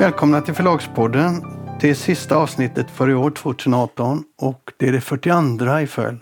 [0.00, 1.44] Välkomna till Förlagspodden.
[1.80, 6.20] Det är sista avsnittet för i år, 2018, och det är det 42 i följd.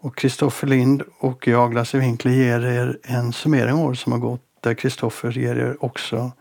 [0.00, 4.18] Och Kristoffer Lind och jag, Lasse Winkler, ger er en summering av år som har
[4.18, 6.32] gått där Kristoffer ger er också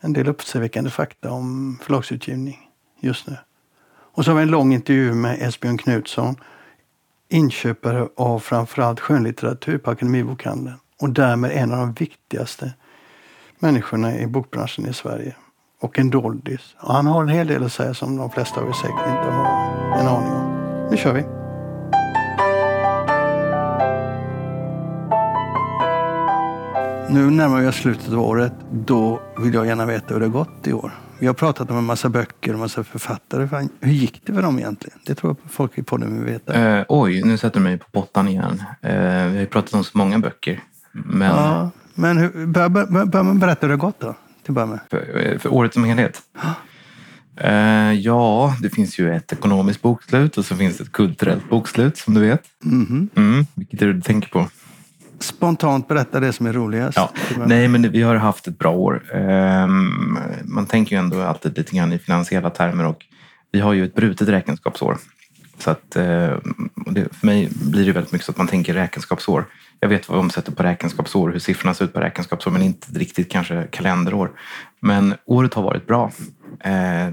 [0.00, 2.70] en del uppseendeväckande fakta om förlagsutgivning
[3.00, 3.36] just nu.
[4.14, 6.36] Och så har vi en lång intervju med Esbjörn Knutsson,
[7.28, 12.72] inköpare av framförallt skönlitteratur på Akademibokhandeln och därmed en av de viktigaste
[13.58, 15.34] människorna i bokbranschen i Sverige.
[15.80, 16.74] Och en doldis.
[16.80, 19.30] Och han har en hel del att säga som de flesta av er säkert inte
[19.30, 20.88] har en aning om.
[20.90, 21.24] Nu kör vi!
[27.10, 28.52] Nu närmar vi oss slutet av året.
[28.72, 30.90] Då vill jag gärna veta hur det har gått i år.
[31.18, 33.68] Vi har pratat om en massa böcker och en massa författare.
[33.80, 34.98] Hur gick det för dem egentligen?
[35.06, 36.78] Det tror jag folk i podden vill veta.
[36.78, 38.62] Eh, oj, nu sätter du mig på pottan igen.
[38.82, 40.60] Eh, vi har ju pratat om så många böcker.
[40.92, 44.14] Men Ja, men hur, bör, bör, bör man berätta hur det har gått då?
[44.48, 44.80] Till att börja med.
[44.90, 46.22] för, för året som helhet?
[47.36, 51.96] Eh, ja, det finns ju ett ekonomiskt bokslut och så finns det ett kulturellt bokslut
[51.96, 52.42] som du vet.
[52.64, 53.08] Mhm.
[53.16, 54.48] Mm, vilket är det du tänker på?
[55.18, 56.96] Spontant berätta det som är roligast.
[56.96, 57.10] Ja,
[57.46, 59.02] nej, men vi har haft ett bra år.
[59.14, 63.04] Ehm, Man tänker ju ändå alltid lite grann i finansiella termer och
[63.52, 64.98] vi har ju ett brutet räkenskapsår.
[65.58, 66.36] Så att, eh,
[67.02, 69.44] det, för mig blir det väldigt mycket så att man tänker räkenskapsår.
[69.80, 72.98] Jag vet vad vi omsätter på räkenskapsår, hur siffrorna ser ut på räkenskapsår, men inte
[72.98, 74.30] riktigt kanske kalenderår.
[74.80, 76.12] Men året har varit bra.
[76.60, 77.12] Eh, eh,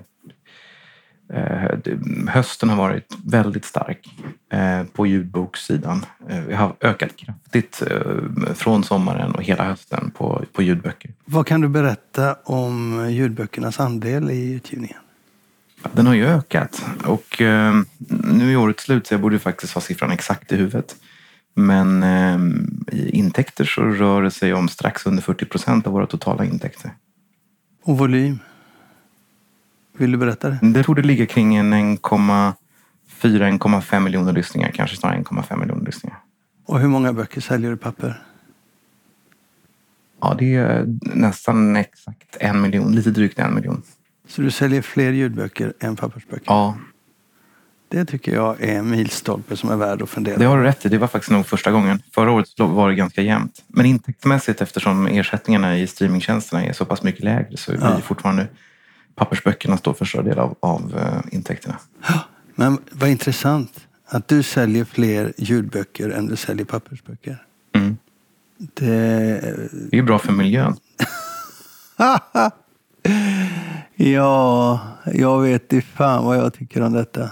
[2.28, 4.09] Hösten har varit väldigt stark
[4.53, 6.06] eh, på ljudbokssidan.
[6.30, 11.11] Eh, Vi har ökat kraftigt eh, från sommaren och hela hösten på, på ljudböcker.
[11.25, 14.97] Vad kan du berätta om ljudböckernas andel i utgivningen?
[15.94, 19.81] Den har ju ökat och eh, nu är året slut så jag borde faktiskt ha
[19.81, 20.95] siffran exakt i huvudet.
[21.53, 22.39] Men eh,
[22.91, 26.91] i intäkter så rör det sig om strax under 40 procent av våra totala intäkter.
[27.84, 28.40] Och volym?
[29.97, 30.59] Vill du berätta det?
[30.62, 36.19] Det borde ligga kring en 1,4-1,5 miljoner lyssningar, kanske snarare 1,5 miljoner lyssningar.
[36.66, 38.22] Och hur många böcker säljer du papper?
[40.22, 43.81] Ja, det är nästan exakt en miljon, lite drygt en miljon.
[44.28, 46.46] Så du säljer fler ljudböcker än pappersböcker?
[46.46, 46.78] Ja,
[47.88, 50.86] Det tycker jag är en milstolpe som är värd att fundera det har du rätt
[50.86, 50.90] i.
[50.90, 52.02] Det var faktiskt nog första gången.
[52.12, 53.64] Förra året var det ganska jämnt.
[53.68, 58.00] Men intäktsmässigt eftersom ersättningarna i streamingtjänsterna är så pass mycket lägre så blir Ja.
[58.03, 58.47] fortfarande
[59.16, 61.75] pappersböckerna står för större del av, av eh, intäkterna.
[62.56, 67.44] Men vad intressant att du säljer fler ljudböcker än du säljer pappersböcker.
[67.75, 67.97] Mm.
[68.58, 68.85] Det...
[69.72, 70.75] Det är ju bra för miljön.
[73.95, 74.79] Ja,
[75.13, 77.29] jag vet i fan vad jag tycker om detta.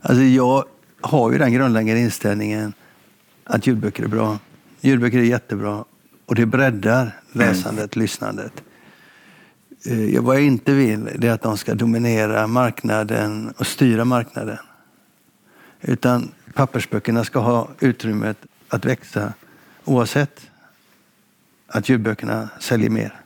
[0.00, 0.64] Alltså jag
[1.00, 2.72] har ju den grundläggande inställningen
[3.44, 4.38] att ljudböcker är bra.
[4.80, 5.84] Ljudböcker är jättebra
[6.26, 8.52] och det breddar läsandet, lyssnandet.
[9.86, 14.58] Eh, Vad jag inte vill det är att de ska dominera marknaden och styra marknaden.
[15.80, 18.36] Utan pappersböckerna ska ha utrymmet
[18.68, 19.32] att växa
[19.84, 20.50] oavsett
[21.66, 23.19] att ljudböckerna säljer mer.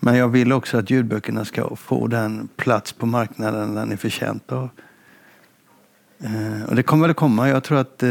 [0.00, 4.52] Men jag vill också att ljudböckerna ska få den plats på marknaden den är förtjänt
[4.52, 4.68] av.
[6.24, 7.48] Eh, och det kommer väl komma.
[7.48, 8.08] Jag tror att eh,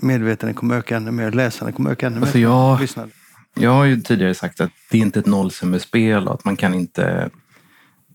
[0.00, 1.30] medvetandet kommer öka ännu mer.
[1.32, 2.44] Läsandet kommer öka ännu Alltså, mer.
[2.44, 3.14] jag- Lyssnandet.
[3.54, 6.74] Jag har ju tidigare sagt att det är inte ett nollsummespel och att man kan
[6.74, 7.30] inte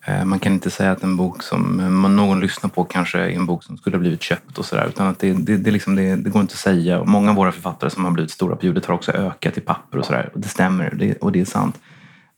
[0.06, 1.78] eh, man kan inte säga att en bok som
[2.16, 4.86] någon lyssnar på kanske är en bok som skulle ha blivit köpt och sådär.
[4.88, 7.00] Utan att det, det, det, liksom, det, går inte att säga.
[7.00, 9.62] Och många av våra författare som har blivit stora på ljudet har också ökat i
[9.62, 10.30] papper och sådär.
[10.34, 11.80] Och det stämmer det, och det är sant.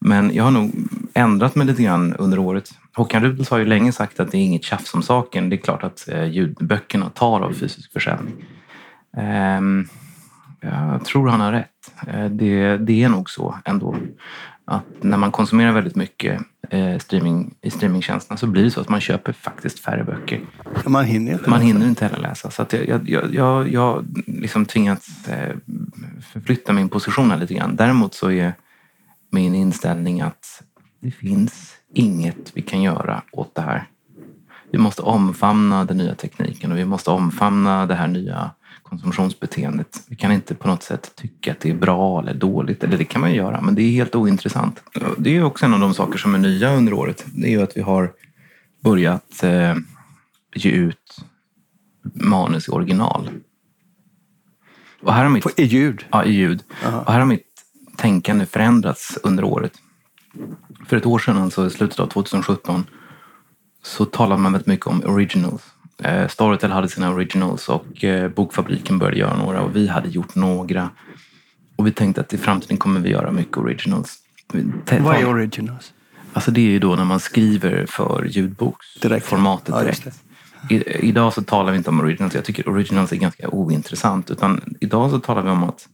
[0.01, 0.71] Men jag har nog
[1.13, 2.71] ändrat mig lite grann under året.
[2.95, 5.49] Håkan Rudels har ju länge sagt att det är inget tjafs om saken.
[5.49, 8.45] Det är klart att eh, ljudböckerna tar av fysisk försäljning.
[9.17, 9.87] Ehm,
[10.61, 11.91] jag tror han har rätt.
[12.07, 13.95] Eh, Det, det är nog så ändå.
[14.65, 18.89] Att när man konsumerar väldigt mycket eh, streaming, i streamingtjänsterna så blir det så att
[18.89, 20.41] man köper faktiskt färre böcker.
[20.85, 21.49] Man hinner inte.
[21.49, 22.51] Man hinner inte heller läsa.
[22.51, 25.09] Så att jag, jag, jag, jag, liksom tvingats
[26.21, 27.75] förflytta min position här lite grann.
[27.75, 28.53] Däremot så är
[29.29, 30.63] min inställning att
[31.01, 33.87] det finns inget vi kan göra åt det här.
[34.71, 38.51] Vi måste omfamna den nya tekniken och vi måste omfamna det här nya
[38.83, 40.01] konsumtionsbeteendet.
[40.07, 42.83] Vi kan inte på något sätt tycka att det är bra eller dåligt.
[42.83, 44.83] Eller det kan man göra, men det är helt ointressant.
[45.17, 47.25] Det är också en av de saker som är nya under året.
[47.33, 48.11] Det är ju att vi har
[48.83, 49.75] börjat eh,
[50.55, 51.21] ge ut
[52.13, 53.29] manus i original.
[55.01, 56.05] Och här har mitt, I ljud.
[56.11, 56.63] ja, i ljud.
[56.85, 56.99] Aha.
[56.99, 57.48] Och här har mitt
[57.99, 59.71] tänkande förändrats under året.
[60.87, 62.85] För ett år sedan, alltså i slutet av 2017,
[63.83, 65.61] så talade man väldigt mycket om originals.
[66.03, 70.35] Eh, Storytel hade sina originals och eh, Bokfabriken började göra några och vi hade gjort
[70.35, 70.89] några.
[71.75, 74.17] Och vi tänkte att i framtiden kommer vi göra mycket originals.
[74.99, 75.93] Vad är originals?
[76.33, 80.05] Alltså det är ju då när man skriver för ljudboksformatet Ja, direkt.
[80.05, 80.21] just
[80.71, 82.35] I, idag så talar vi inte om originals.
[82.35, 84.31] Jag tycker originals är ganska ointressant.
[84.31, 85.87] Utan idag så talar vi om att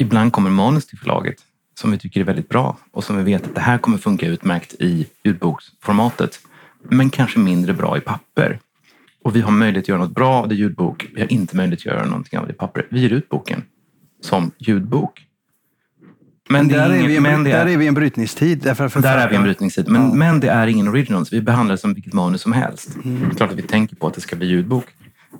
[0.00, 1.36] ibland kommer manus till förlaget
[1.80, 4.26] som vi tycker är väldigt bra och som vi vet att det här kommer funka
[4.26, 6.40] utmärkt i ljudboksformatet.
[6.88, 8.58] Men kanske mindre bra i papper.
[9.24, 11.06] Och vi har möjlighet att göra något bra av det ljudbok.
[11.14, 12.86] Vi har inte möjlighet att göra någonting av det i papper.
[12.90, 13.62] Vi ger ut boken
[14.20, 15.26] som ljudbok.
[16.48, 18.58] Men, det där, är ingen- vi en, men där är vi i en brytningstid.
[18.62, 19.88] Därför att där är vi i en brytningstid.
[19.88, 20.14] Men, Ja.
[20.14, 21.32] men det är ingen originals.
[21.32, 22.96] Vi behandlar det som vilket manus som helst.
[23.04, 23.20] Mm.
[23.20, 24.84] Det är klart att vi tänker på att det ska bli ljudbok.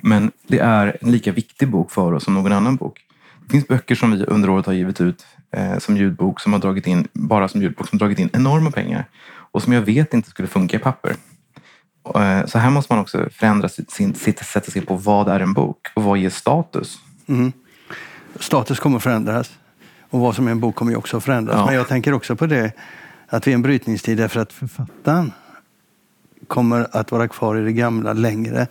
[0.03, 3.01] Men det är en lika viktig bok för oss som någon annan bok.
[3.51, 5.27] Finns böcker som vi under året har givit ut
[5.57, 8.71] eh, som ljudbok som har dragit in, bara som ljudbok, som har dragit in enorma
[8.71, 9.05] pengar.
[9.53, 11.17] Och som jag vet inte skulle funka i papper.
[12.15, 15.29] Eh, Så här måste man också förändra sitt, sin, sitt sätt att se på vad
[15.29, 16.99] är en bok och vad ger status.
[18.39, 19.51] Status kommer förändras.
[20.11, 21.57] Och vad som är en bok kommer ju också förändras.
[21.57, 21.67] Ja.
[21.67, 22.73] Men jag tänker också på det
[23.29, 25.33] att vi är en brytningstid därför att författaren
[26.47, 28.67] kommer att vara kvar i det gamla längre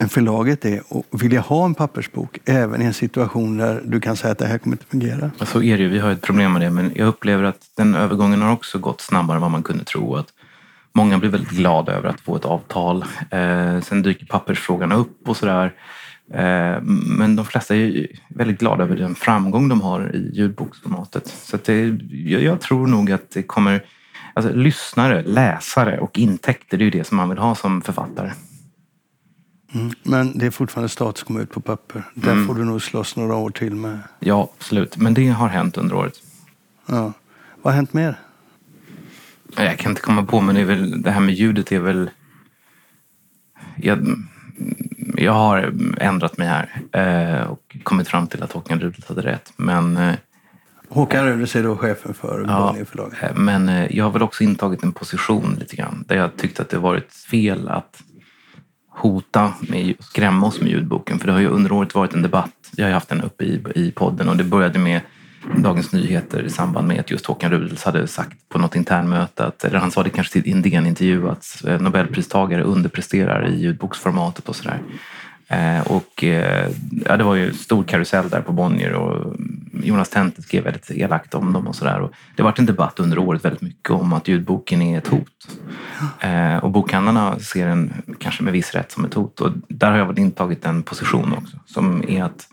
[0.00, 0.80] än förlaget är.
[1.12, 4.46] att vilja ha en pappersbok även i en situation där du kan säga att det
[4.46, 5.30] här kommer inte fungera.
[5.46, 5.88] Så är det ju.
[5.88, 6.70] Vi har ett problem med det.
[6.70, 10.16] Men jag upplever att den övergången har också gått snabbare än vad man kunde tro.
[10.16, 10.28] Att
[10.92, 13.04] många blir väldigt glada över att få ett avtal.
[13.30, 15.72] Eh, sen dyker pappersfrågan upp och sådär.
[16.34, 16.82] Eh,
[17.18, 21.26] men de flesta är ju väldigt glada över den framgång de har i ljudboksformatet.
[21.26, 23.84] Så att det, jag, jag tror nog att det kommer...
[24.34, 28.30] Alltså, lyssnare, läsare och intäkter, det är ju det som man vill ha som författare.
[29.74, 29.90] Mm.
[30.02, 30.88] Men det är fortfarande
[31.42, 32.02] ut på papper.
[32.14, 32.46] Där Mm.
[32.46, 33.98] får du nog slåss några år till med.
[34.18, 34.96] Ja, absolut.
[34.96, 36.14] Men det har hänt under året.
[36.86, 37.12] Ja.
[37.62, 38.18] Vad har hänt mer?
[39.56, 42.10] Jag kan inte komma på, men det, är väl, det här med ljudet är väl...
[43.76, 44.06] Jag,
[45.16, 49.52] jag har ändrat mig här eh, och kommit fram till att Håkan Rudolf hade rätt.
[49.56, 50.14] Men, eh,
[50.88, 52.66] Håkan Rudels är då chefen för Ja.
[52.66, 53.22] Bonnierförlaget.
[53.22, 56.68] eh, men jag har väl också intagit en position lite grann där jag tyckte att
[56.70, 58.02] det varit fel att
[58.98, 61.18] hota med att skrämma oss med ljudboken.
[61.18, 62.70] För det har ju under året varit en debatt.
[62.76, 65.00] Jag har ju haft den uppe i, i podden och det började med
[65.56, 69.64] Dagens Nyheter i samband med att just Håkan Rudels hade sagt på något internmöte, att,
[69.64, 74.56] eller han sa det kanske till en DN-intervju, att eh, Nobelpristagare underpresterar i ljudboksformatet och
[74.56, 74.80] sådär.
[75.48, 76.70] Eh, och eh,
[77.04, 79.36] ja, det var ju stor karusell där på Bonnier och
[79.82, 82.08] Jonas Tente skrev väldigt elakt om dem och sådär.
[82.36, 85.48] Det har varit en debatt under året väldigt mycket om att ljudboken är ett hot.
[86.20, 89.40] Eh, och bokhandlarna ser den kanske med viss rätt som ett hot.
[89.40, 92.48] Och där har jag väl intagit en position också som är att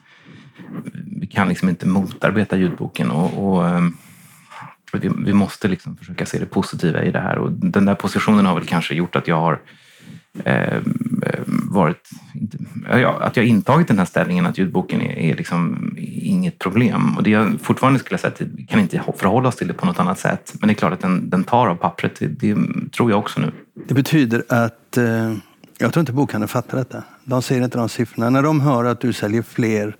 [1.19, 3.81] vi kan liksom inte motarbeta ljudboken och, och eh,
[4.93, 7.37] vi, vi måste liksom försöka se det positiva i det här.
[7.37, 9.61] Och den där positionen har väl kanske gjort att jag har
[10.43, 10.81] eh, eh
[11.75, 12.57] varit, inte,
[12.89, 17.17] ja, att jag intagit den här ställningen att ljudboken är, är liksom inget problem.
[17.17, 19.85] Och det jag fortfarande skulle säga att vi kan inte förhålla oss till det på
[19.85, 20.53] något annat sätt.
[20.59, 22.55] Men det är klart att den, den tar av pappret, det, det
[22.91, 23.51] tror jag också nu.
[23.87, 25.35] Det betyder att eh,
[25.77, 27.03] jag tror inte bokhandeln fattar detta.
[27.23, 28.29] De ser inte de siffrorna.
[28.29, 29.95] När de hör att du säljer fler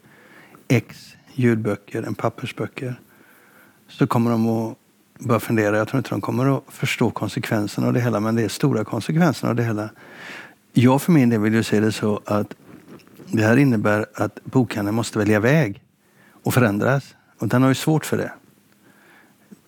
[0.68, 3.00] ex ljudböcker än pappersböcker
[3.88, 4.78] så kommer de att
[5.20, 5.78] börja fundera.
[5.78, 8.84] Jag tror inte de kommer att förstå konsekvenserna av det hela, men det är stora
[8.84, 9.90] konsekvenser av det hela.
[10.78, 12.54] Jag för min del vill ju se det så att
[13.32, 15.82] det här innebär att bokhandeln måste välja väg
[16.44, 17.16] och förändras.
[17.40, 18.32] Och den har ju svårt för det.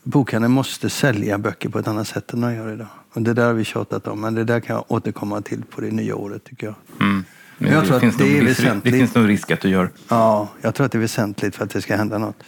[0.03, 2.87] Bokhandeln måste sälja böcker på ett annat sätt än de gör idag.
[3.13, 5.81] Och det där har vi tjatat om, men det där kan jag återkomma till på
[5.81, 6.75] det nya året tycker jag.
[7.07, 7.23] Mm.
[7.57, 8.93] Men jag tror att finns det nog är viss- väsentligt.
[8.93, 11.63] Det finns nog risk att du gör Ja, jag tror att det är väsentligt för
[11.63, 12.43] att det ska hända något.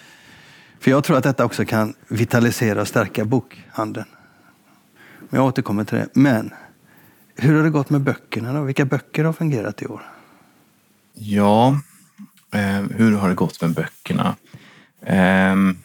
[0.79, 4.05] För jag tror att detta också kan vitalisera och stärka bokhandeln.
[5.29, 6.07] Men jag återkommer till det.
[6.13, 6.53] Men
[7.41, 8.61] hur har det gått med böckerna då?
[8.63, 10.01] Vilka böcker har fungerat i år?
[11.13, 11.79] Ja,
[12.53, 14.35] eh, hur har det gått med böckerna?
[15.05, 15.77] Ehm,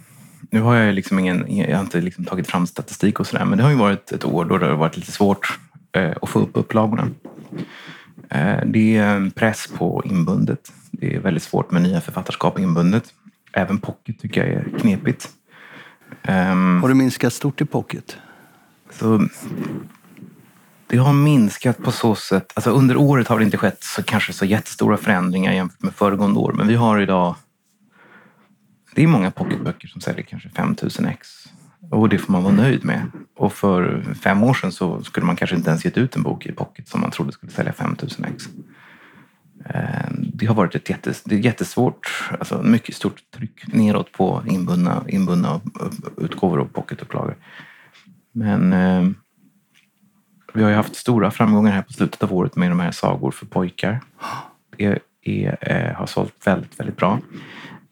[0.51, 3.59] nu har jag liksom ingen, jag har inte liksom tagit fram statistik och sådär, men
[3.59, 5.59] det har ju varit ett år då det har varit lite svårt
[5.93, 7.09] eh, att få upp upplagorna.
[8.31, 10.73] Eh, det är en press på inbundet.
[10.91, 13.05] Det är väldigt svårt med nya författarskap inbundet.
[13.53, 15.29] Även pocket tycker jag är knepigt.
[16.23, 18.17] Ehm, Har det minskat stort i pocket?
[18.91, 19.29] så
[20.95, 22.53] det har minskat på så sätt.
[22.55, 26.41] Alltså under året har det inte skett så kanske så jättestora förändringar jämfört med föregående
[26.41, 26.53] år.
[26.53, 27.35] Men vi har idag...
[28.95, 31.29] Det är många pocketböcker som säljer kanske 5000 ex.
[31.91, 33.11] Och det får man vara nöjd med.
[33.37, 36.47] Och för fem år sedan så skulle man kanske inte ens gett ut en bok
[36.47, 38.45] i pocket som man trodde skulle sälja 5000 ex.
[39.65, 44.43] Ehm, det har varit ett jättes, det är jättesvårt, alltså mycket stort tryck neråt på
[44.47, 45.61] inbundna, inbundna
[46.17, 47.37] utgåvor och pocketupplagor.
[48.33, 49.11] Men eh,
[50.55, 53.31] vi har ju haft stora framgångar här på slutet av året med de här sagor
[53.31, 54.01] för pojkar.
[54.77, 57.21] Det är, eh, har sålt väldigt, väldigt bra.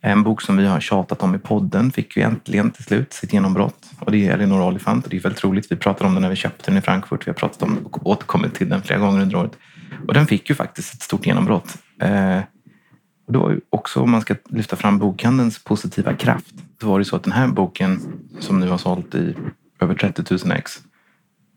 [0.00, 3.32] En bok som vi har tjatat om i podden fick ju äntligen till slut sitt
[3.32, 3.90] genombrott.
[3.98, 5.72] Och det är Elinor Oliphant och det är väldigt roligt.
[5.72, 7.26] Vi pratade om den när vi köpte den i Frankfurt.
[7.26, 9.58] Vi har pratat om och återkommit till den flera gånger under året.
[10.08, 11.78] Och den fick ju faktiskt ett stort genombrott.
[12.00, 12.40] Eh,
[13.26, 16.98] och det var ju också, om man ska lyfta fram bokhandelns positiva kraft, så var
[16.98, 18.00] det så att den här boken
[18.40, 19.34] som nu har sålt i
[19.80, 20.80] över 30 000 ex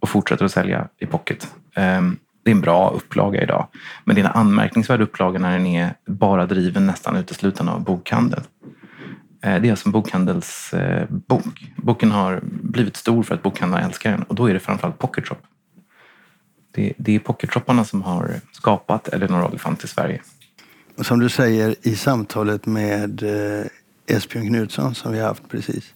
[0.06, 1.56] och fortsätter att sälja i pocket.
[1.76, 3.68] Ehm, det är en bra upplaga idag.
[4.04, 8.42] Men det är en anmärkningsvärd upplaga när den är bara driven nästan uteslutande av bokhandel.
[9.42, 11.46] Ehm, det är alltså en bokhandelsbok.
[11.46, 15.00] Eh, Boken har blivit stor för att bokhandlarna älskar den och då är det framförallt
[15.00, 15.38] Pocket Shop.
[16.72, 20.22] Det, det är pocketshopparna som har skapat Elinor Oliphant i Sverige.
[20.98, 23.66] Och som du säger i samtalet med eh,
[24.16, 25.94] Esbjörn Knutsson som vi har haft precis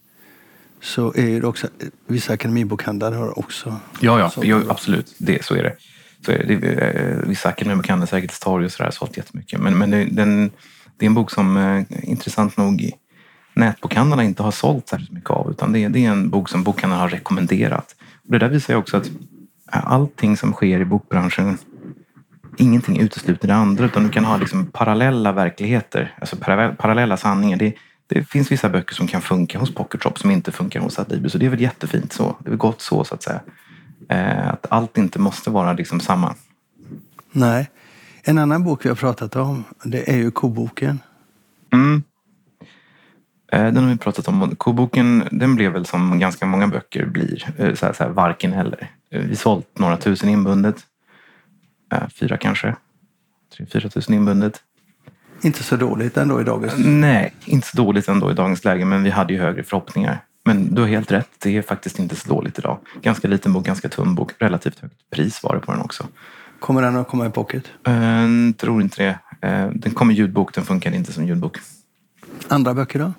[0.81, 1.67] så är det också
[2.07, 5.15] vissa akademibokhandlare har också Ja, ja, jo, absolut.
[5.17, 5.75] Det, så är det.
[6.25, 6.55] Så är det.
[6.55, 9.59] det eh, vissa akademibokhandlare, Sergels torg och sådär, har sålt jättemycket.
[9.59, 10.51] Men, men det, den,
[10.97, 12.91] det är en bok som eh, intressant nog
[13.53, 15.51] nätbokhandlarna inte har sålt särskilt mycket av.
[15.51, 17.95] Utan det, det är en bok som bokhandlarna har rekommenderat.
[18.23, 19.11] Och det där visar ju också att
[19.71, 21.57] allting som sker i bokbranschen
[22.57, 26.35] ingenting utesluter det andra utan du kan ha liksom parallella verkligheter, alltså
[26.77, 27.57] parallella sanningar.
[27.57, 27.73] Det,
[28.09, 31.33] det finns vissa böcker som kan funka hos Pocket Shop som inte funkar hos Adlibris
[31.33, 32.35] och det är väl jättefint så.
[32.39, 33.41] Det är väl gott så så att säga.
[34.09, 36.35] Eh, att allt inte måste vara liksom samma.
[37.31, 37.69] Nej.
[38.23, 40.99] En annan bok vi har pratat om, det är ju koboken.
[41.73, 42.03] Mm.
[43.51, 44.55] Eh, den har vi pratat om.
[44.55, 48.53] Koboken den blev väl som ganska många böcker blir, eh, så här, så här, varken
[48.53, 48.91] eller.
[49.09, 50.85] Eh, vi sålt några tusen inbundet.
[52.19, 52.75] Fyra kanske.
[53.57, 54.61] Tre, fyra tusen inbundet.
[55.41, 56.73] Inte så dåligt ändå i dagens...
[56.77, 60.23] Nej, inte så dåligt ändå i dagens läge, men vi hade ju högre förhoppningar.
[60.45, 62.79] Men du har helt rätt, det är faktiskt inte så dåligt idag.
[63.01, 64.31] Ganska liten bok, ganska tunn bok.
[64.39, 66.07] Relativt högt pris var det på den också.
[66.59, 67.63] Kommer den att komma i pocket?
[67.87, 69.19] Uh, tror inte det.
[69.49, 71.57] Uh, den kommer ljudbok, den funkar inte som ljudbok.
[72.47, 73.13] Andra böcker då?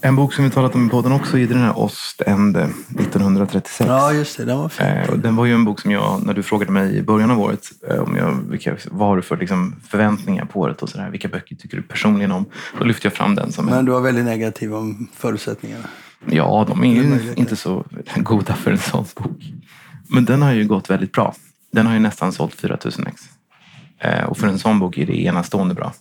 [0.00, 2.62] En bok som vi talat om i podden också är den här Ostende
[2.98, 3.88] 1936.
[3.88, 4.44] Ja, just det.
[4.44, 4.86] Den var fin.
[4.86, 7.40] Eh, den var ju en bok som jag, när du frågade mig i början av
[7.40, 11.10] året, eh, om jag, vilka, vad har du för liksom, förväntningar på året och sådär.
[11.10, 12.44] Vilka böcker tycker du personligen om?
[12.78, 15.84] Då lyfte jag fram den som Men du var väldigt negativ om förutsättningarna.
[16.24, 17.84] Ja, de är ju inte så
[18.16, 19.52] goda för en sån bok.
[20.08, 21.34] Men den har ju gått väldigt bra.
[21.72, 23.22] Den har ju nästan sålt 4000 ex.
[23.98, 25.92] Eh, och för en sån bok är det enastående bra.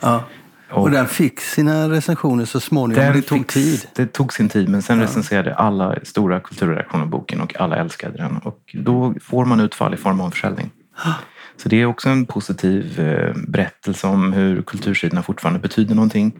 [0.00, 0.24] Ja.
[0.72, 3.12] Och, och den fick sina recensioner så småningom.
[3.12, 3.86] Det tog fick, tid.
[3.94, 5.04] Det tog sin tid men sen ja.
[5.04, 8.36] recenserade alla stora kulturredaktioner boken och alla älskade den.
[8.36, 10.70] Och då får man utfall i form av försäljning.
[11.56, 16.32] Så det är också en positiv eh, berättelse om hur kultursidorna fortfarande betyder någonting.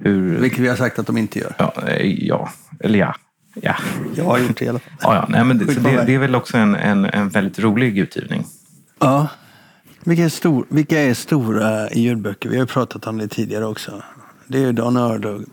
[0.00, 0.38] Hur...
[0.38, 1.54] Vilket vi har sagt att de inte gör.
[1.58, 2.50] Ja, eh, ja.
[2.80, 3.14] eller ja.
[3.54, 3.74] ja.
[4.14, 4.92] Jag har gjort det i alla fall.
[5.00, 5.26] Ja, ja.
[5.28, 8.44] Nej, men det, det, det, är väl också en, en, en väldigt rolig utgivning.
[9.00, 9.28] Ja,
[10.06, 12.48] vilka är, stor, vilka är stora i ljudböcker?
[12.48, 14.02] Vi har ju pratat om det tidigare också.
[14.46, 15.44] Det är Dan Ördog,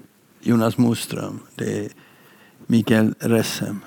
[0.41, 1.89] Jonas Moström, det är
[2.67, 3.79] Mikael Ressem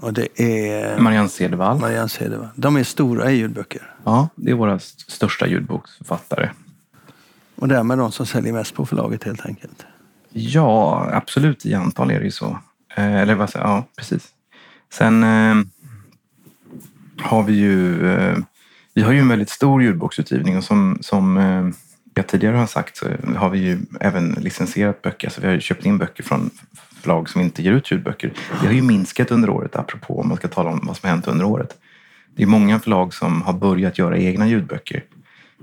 [0.00, 1.78] och det är Marianne Cedervall.
[1.78, 2.48] Marianne Cedervall.
[2.54, 3.82] De är stora i ljudböcker.
[4.04, 6.50] Ja, det är våra största ljudboksförfattare.
[7.56, 9.86] Och därmed de som säljer mest på förlaget helt enkelt.
[10.30, 11.66] Ja, absolut.
[11.66, 12.58] I antal är det ju så.
[12.96, 14.28] Eh, eller vad säger Ja, precis.
[14.92, 15.54] Sen eh,
[17.18, 18.38] har vi ju eh,
[18.94, 21.68] vi har ju en väldigt stor ljudboksutgivning och som, som eh,
[22.14, 25.28] jag tidigare har sagt så har vi ju även licensierat böcker.
[25.28, 26.50] Alltså vi har köpt in böcker från
[27.00, 28.32] förlag som inte ger ut ljudböcker.
[28.60, 31.14] Det har ju minskat under året, apropå om man ska tala om vad som har
[31.14, 31.76] hänt under året.
[32.36, 35.04] Det är många förlag som har börjat göra egna ljudböcker.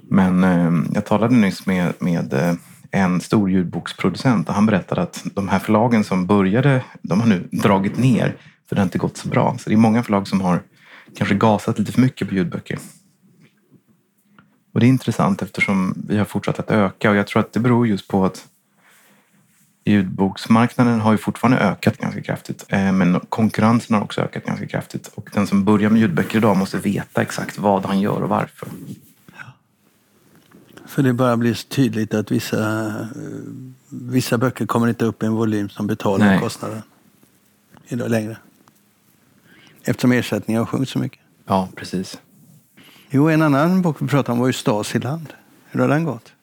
[0.09, 2.53] Men eh, jag talade nyss med, med eh,
[2.91, 7.47] en stor ljudboksproducent och han berättade att de här förlagen som började, de har nu
[7.51, 8.35] dragit ner
[8.69, 9.57] för det har inte gått så bra.
[9.59, 10.61] Så det är många förlag som har
[11.17, 12.79] kanske gasat lite för mycket på ljudböcker.
[14.71, 17.59] Och det är intressant eftersom vi har fortsatt att öka och jag tror att det
[17.59, 18.47] beror just på att
[19.85, 22.65] ljudboksmarknaden har ju fortfarande ökat ganska kraftigt.
[22.67, 25.11] Eh, men konkurrensen har också ökat ganska kraftigt.
[25.15, 28.67] Och den som börjar med ljudböcker idag måste veta exakt vad han gör och varför.
[30.85, 32.93] För det börjar bli tydligt att vissa,
[33.89, 36.39] vissa böcker kommer inte upp i en volym som betalar Nej.
[36.39, 36.81] kostnaden
[37.87, 38.37] idag längre.
[39.83, 41.19] Eftersom ersättningen har sjunkit så mycket.
[41.45, 42.19] Ja, precis.
[43.13, 45.33] Jo, en annan bok vi pratade om var ju Stasiland.
[45.71, 46.33] Hur har den gått?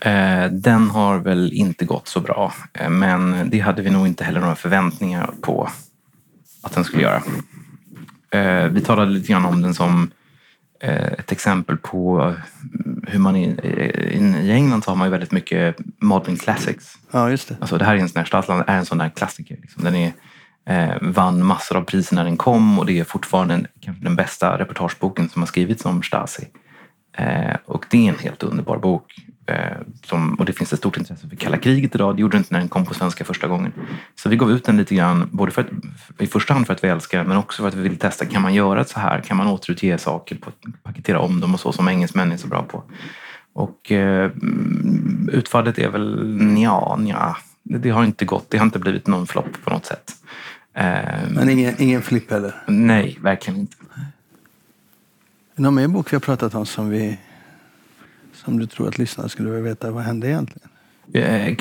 [0.00, 4.24] Eh, den har väl inte gått så bra, eh, men det hade vi nog inte
[4.24, 5.68] heller några förväntningar på
[6.62, 7.22] att den skulle göra.
[8.30, 10.10] Eh, vi talade lite grann om den som
[11.18, 12.34] ett exempel på
[13.06, 13.44] hur man i,
[14.42, 16.98] i England så har man ju väldigt mycket modern classics.
[17.10, 17.56] Ja, just det.
[17.60, 19.58] Alltså det här är en sån Stadland är en sån där klassiker.
[19.62, 19.84] Liksom.
[19.84, 20.12] Den är
[20.66, 24.16] eh, vann massor av priser när den kom och det är fortfarande en, kanske den
[24.16, 26.48] bästa reportageboken som har skrivits om Stasi.
[27.16, 29.14] Eh, och det är en helt underbar bok.
[29.46, 32.16] Eh, som, och det finns ett stort intresse för kalla kriget idag.
[32.16, 33.72] Det gjorde det inte när den kom på svenska första gången.
[34.14, 35.68] Så vi gav ut den lite grann, både för att,
[36.18, 38.26] i första hand för att vi älskar den, men också för att vi vill testa.
[38.26, 39.20] Kan man göra så här?
[39.20, 40.50] Kan man återutge saker, på,
[40.82, 42.82] paketera om dem och så som engelsmän är så bra på?
[43.54, 44.30] Och eh,
[45.32, 47.36] utfallet är väl ja, ja.
[47.62, 48.50] Det har inte gått.
[48.50, 50.12] Det har inte blivit någon flopp på något sätt.
[50.74, 52.54] Eh, men ingen, ingen flipp heller?
[52.66, 53.76] Nej, verkligen inte.
[55.54, 57.18] Någon mer bok vi har pratat om som vi
[58.32, 60.68] som du tror att lyssnarna skulle vilja veta vad hände egentligen?
[61.14, 61.56] Eh,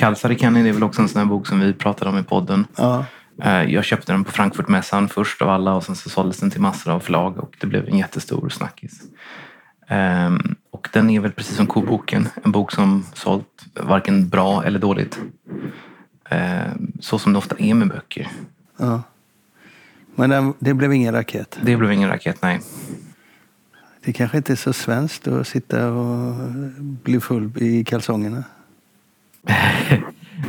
[0.64, 2.66] det är väl också en sån här bok som vi pratade om i podden.
[2.76, 3.06] Ja.
[3.44, 6.62] Eh, jag köpte den på Frankfurtmässan först av alla och sen så såldes den till
[6.62, 9.02] massor av förlag och det blev en jättestor snackis.
[9.88, 14.80] Ehm, och den är väl precis som koboken, en bok som sålt varken bra eller
[14.80, 15.20] dåligt.
[16.30, 18.28] Ehm, så som det ofta är med böcker.
[18.82, 19.04] Ja.
[20.16, 21.60] Men det blev ingen raket?
[21.62, 22.60] Det blev ingen raket, nej.
[24.04, 26.36] Det kanske inte är så svenskt att sitta och
[27.04, 28.44] bli full i kalsongerna?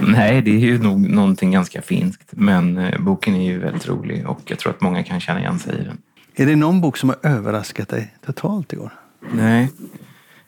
[0.01, 2.29] Nej, det är ju nog någonting ganska finskt.
[2.31, 5.59] Men eh, boken är ju väldigt rolig och jag tror att många kan känna igen
[5.59, 5.99] sig i den.
[6.35, 8.93] Är det någon bok som har överraskat dig totalt i år?
[9.33, 9.69] Nej.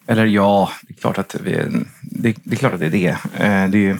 [0.07, 1.53] Eller ja, det är klart att, vi,
[2.03, 3.17] det, det, är, klart att det är det.
[3.45, 3.99] Eh, det,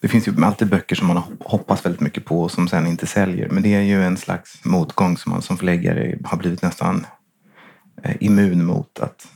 [0.00, 3.06] det finns ju alltid böcker som man hoppas väldigt mycket på och som sen inte
[3.06, 3.48] säljer.
[3.48, 7.06] Men det är ju en slags motgång som man som förläggare har blivit nästan
[8.02, 9.28] Eh, immun mot att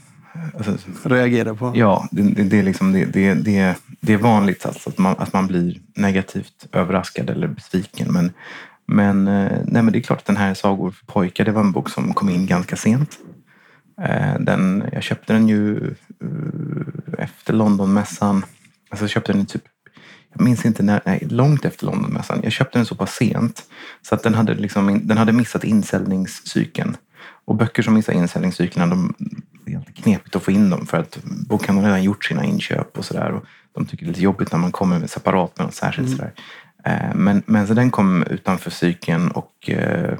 [0.54, 0.76] alltså,
[1.09, 1.73] reagera på?
[1.75, 5.14] Ja, det, det, det är liksom, det, det, det, det är vanligt alltså att, man,
[5.18, 8.12] att man blir negativt överraskad eller besviken.
[8.12, 8.33] Men,
[8.87, 11.61] men, eh, nej, men det är klart att den här Sagor för pojkar, det var
[11.61, 13.18] en bok som kom in ganska sent.
[14.02, 15.94] Eh, den, jag köpte den ju
[17.18, 18.44] efter Londonmässan.
[18.90, 19.62] Alltså jag köpte den typ
[20.34, 22.40] jag minns inte när, nej, långt efter Londonmässan.
[22.42, 23.62] Jag köpte den så pass sent
[24.02, 26.96] så att den hade, liksom, den hade missat insäljningscykeln.
[27.44, 29.14] Och böcker som missar insäljningscyklerna, de,
[29.64, 32.44] det är alltid knepigt att få in dem för att bokhandeln har redan gjort sina
[32.44, 33.40] inköp och sådär.
[33.75, 36.08] De tycker det är lite jobbigt när man kommer med separat med något särskilt.
[36.08, 36.18] Mm.
[36.18, 36.32] Sådär.
[36.84, 40.18] Eh, men, men så den kom utanför cykeln och eh,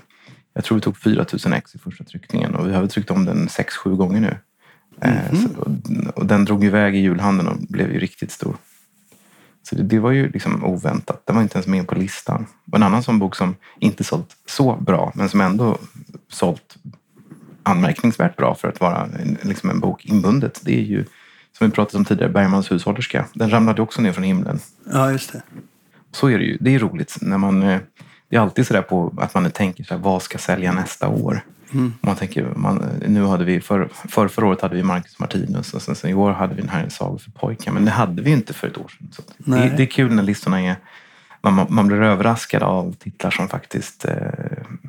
[0.55, 3.48] jag tror vi tog 4000 ex i första tryckningen och vi har tryckt om den
[3.48, 4.37] 6-7 gånger nu.
[5.00, 5.37] Mm.
[5.37, 5.68] Så, och,
[6.14, 8.57] och, den drog iväg i julhandeln och blev ju riktigt stor.
[9.64, 11.22] Så det, det, var ju liksom oväntat.
[11.27, 12.46] Den var inte ens med på listan.
[12.70, 15.79] Och en annan sån bok som inte sålt så bra men som ändå
[16.29, 16.77] sålt
[17.62, 19.09] anmärkningsvärt bra för att vara
[19.42, 20.61] liksom en bok inbundet.
[20.64, 21.05] Det är ju,
[21.59, 23.27] som vi pratade om tidigare, Bergmans hushållerska.
[23.35, 24.59] Den ramlade också ner från himlen.
[24.92, 25.42] Ja, just det.
[26.12, 26.59] Så är det ju.
[26.61, 27.62] Det är roligt när man...
[27.62, 27.81] Eh,
[28.29, 31.40] det är alltid sådär på att man tänker så här, vad ska sälja nästa år?
[31.75, 31.93] Mm.
[32.01, 35.83] Man tänker, man, nu hade vi, för, för förra året hade vi Marcus Martinus och
[35.83, 37.73] sen, sen i år hade vi den här Sagor för pojkar.
[37.73, 39.09] Men det hade vi inte för ett år sedan.
[39.13, 40.77] Så det, det, är kul när listorna är
[41.51, 44.15] man, man blir överraskad av titlar som faktiskt, eh,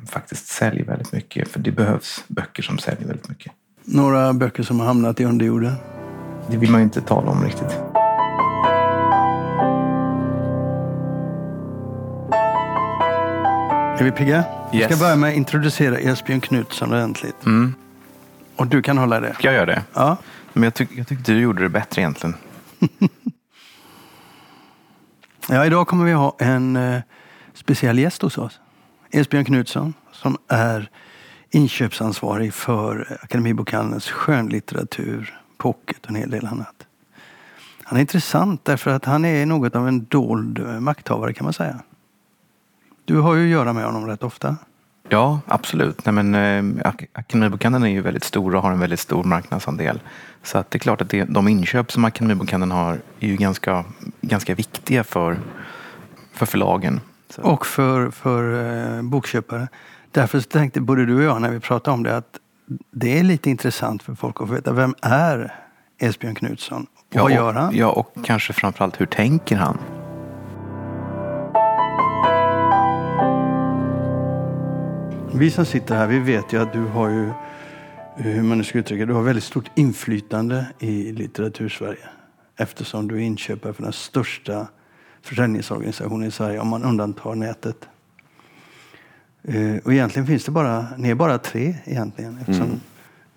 [0.06, 1.48] faktiskt säljer väldigt mycket.
[1.48, 3.52] För det behövs böcker som säljer väldigt mycket.
[3.84, 5.72] Några böcker som har hamnat i underjorden?
[6.50, 7.78] Det vill man ju inte tala om riktigt.
[13.98, 14.36] Är vi pigga?
[14.36, 14.44] Yes.
[14.72, 17.46] Vi ska börja med att introducera Esbjörn Knutsson ordentligt.
[17.46, 17.74] Mm.
[18.56, 19.34] Och du kan hålla det.
[19.34, 19.82] Ska jag göra det?
[19.94, 20.16] Ja.
[20.52, 22.36] Men jag, tyck, jag tyckte du gjorde det bättre egentligen.
[25.48, 27.00] Ja, idag kommer vi ha en eh,
[27.54, 28.60] speciell gäst hos oss.
[29.10, 30.90] Esbjörn Knutsson som är
[31.50, 36.86] inköpsansvarig för Akademibokhandelns skönlitteratur, pocket och en hel del annat.
[37.82, 41.52] Han är intressant därför att han är något av en dold eh, makthavare kan man
[41.52, 41.80] säga.
[43.06, 44.56] Du har ju att göra med honom rätt ofta.
[45.08, 46.04] Ja, absolut.
[46.04, 46.34] Nej, men,
[46.78, 50.00] eh, Akademibokhandeln är ju väldigt stor och har en väldigt stor marknadsandel.
[50.42, 53.84] Så att det är klart att det, de inköp som Akademibokhandeln har är ju ganska,
[54.20, 55.38] ganska viktiga för,
[56.32, 57.00] för förlagen.
[57.30, 57.42] Så.
[57.42, 58.64] Och för, för
[58.96, 59.68] eh, bokköpare.
[60.10, 62.38] Därför tänkte både du och jag när vi pratade om det att
[62.90, 65.54] det är lite intressant för folk att få veta vem är
[65.98, 66.82] Esbjörn Knutsson?
[66.82, 67.76] Och ja, vad gör han?
[67.76, 69.78] Ja, och kanske framförallt hur tänker han?
[75.34, 77.30] Vi som sitter här, vi vet ju att du har ju,
[78.16, 82.08] hur man nu ska uttrycka du har väldigt stort inflytande i litteratursverige.
[82.56, 84.66] Eftersom du är inköpare för den största
[85.22, 87.88] försäljningsorganisationen i Sverige, om man undantar nätet.
[89.42, 92.38] Eh, och egentligen finns det bara, ni är bara tre egentligen.
[92.38, 92.80] Eftersom mm.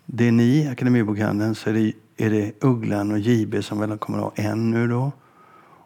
[0.05, 4.17] det är ni, Akademibokhandeln, så är det, är det Ugglan och JB som väl kommer
[4.17, 5.11] att ha en nu då.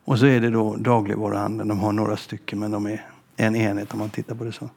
[0.05, 3.93] Och så är det då dagligvaruhandeln, de har några stycken men de är en enhet
[3.93, 4.69] om man tittar på det så.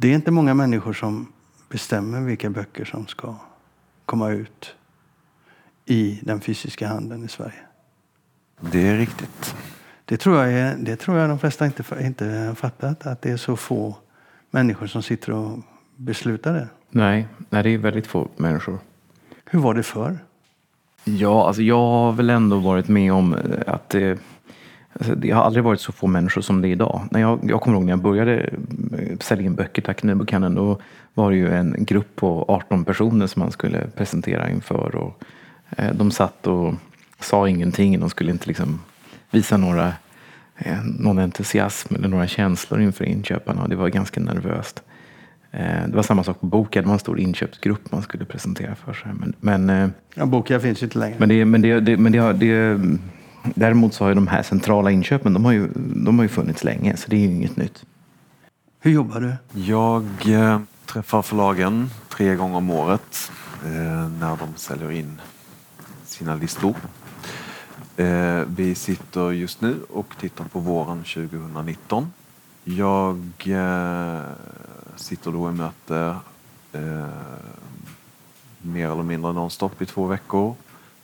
[0.00, 1.32] Det är inte många människor som
[1.68, 3.34] bestämmer vilka böcker som ska
[4.04, 4.74] komma ut
[5.84, 7.60] i den fysiska handeln i Sverige.
[8.60, 9.56] Det är riktigt.
[10.04, 13.30] Det tror jag, är, det tror jag de flesta inte, inte har fattat, att det
[13.30, 13.96] är så få
[14.50, 15.58] människor som sitter och
[15.96, 16.68] beslutar det.
[16.90, 18.78] Nej, nej, det är väldigt få människor.
[19.44, 20.18] Hur var det förr?
[21.04, 24.18] Ja, alltså jag har väl ändå varit med om eh, att det,
[24.92, 27.02] alltså det har aldrig varit så få människor som det är idag.
[27.10, 28.40] När jag, jag kommer ihåg när jag började
[28.98, 30.54] eh, sälja in böcker till Akademibokhandeln.
[30.54, 30.80] Då
[31.14, 34.96] var det ju en grupp på 18 personer som man skulle presentera inför.
[34.96, 35.22] Och,
[35.76, 36.74] eh, de satt och
[37.20, 38.00] sa ingenting.
[38.00, 38.80] De skulle inte liksom
[39.30, 39.92] visa några,
[40.58, 43.68] eh, någon entusiasm eller några känslor inför inköparna.
[43.68, 44.82] Det var ganska nervöst.
[45.50, 46.80] Eh, det var samma sak på Boka.
[46.80, 49.10] Det var en stor inköpsgrupp man skulle presentera för sig.
[49.20, 51.16] Men, men, eh, Ja, Boka finns ju inte längre.
[51.18, 52.80] men, det, men, det, det, men det, det,
[53.54, 56.64] däremot så har ju de här centrala inköpen, de har ju, de har ju funnits
[56.64, 56.96] länge.
[56.96, 57.84] Så det är ju inget nytt.
[58.80, 59.60] Hur jobbar du?
[59.60, 63.32] Jag eh, träffar förlagen tre gånger om året
[63.64, 65.20] eh, när de säljer in
[66.04, 66.74] sina listor.
[67.96, 72.12] Eh, vi sitter just nu och tittar på våren 2019.
[72.64, 73.48] Jag
[74.96, 76.16] sitter då i möte
[78.62, 80.54] mer eller mindre nonstop i två veckor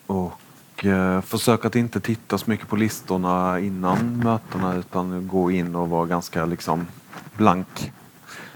[0.07, 0.33] och
[0.85, 5.89] eh, försöker att inte titta så mycket på listorna innan mötena utan gå in och
[5.89, 6.87] vara ganska liksom
[7.37, 7.93] blank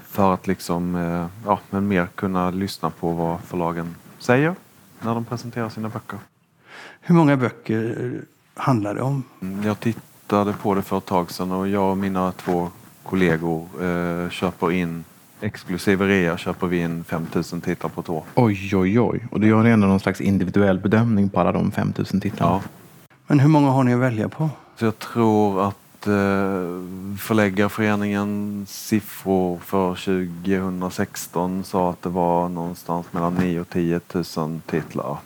[0.07, 4.55] för att liksom, eh, ja, men mer kunna lyssna på vad förlagen säger
[5.01, 6.19] när de presenterar sina böcker.
[7.01, 8.21] Hur många böcker
[8.55, 9.23] handlar det om?
[9.41, 12.69] Mm, Jag tittade på det för ett tag sedan och jag och mina två
[13.03, 15.03] kollegor eh, köper in,
[15.41, 18.23] exklusive rea, köper vi in 5000 titlar på ett år.
[18.35, 19.27] Oj, oj, oj.
[19.31, 22.51] Och du gör ändå någon slags individuell bedömning på alla de 5000 titlarna.
[22.53, 22.61] Ja.
[23.27, 24.49] Men hur många har ni att välja på?
[24.75, 26.13] Så jag tror att eh,
[27.19, 33.99] Förläggarföreningens siffror för 2016 sa att det var någonstans mellan 9 och 10
[34.37, 35.17] 000 titlar.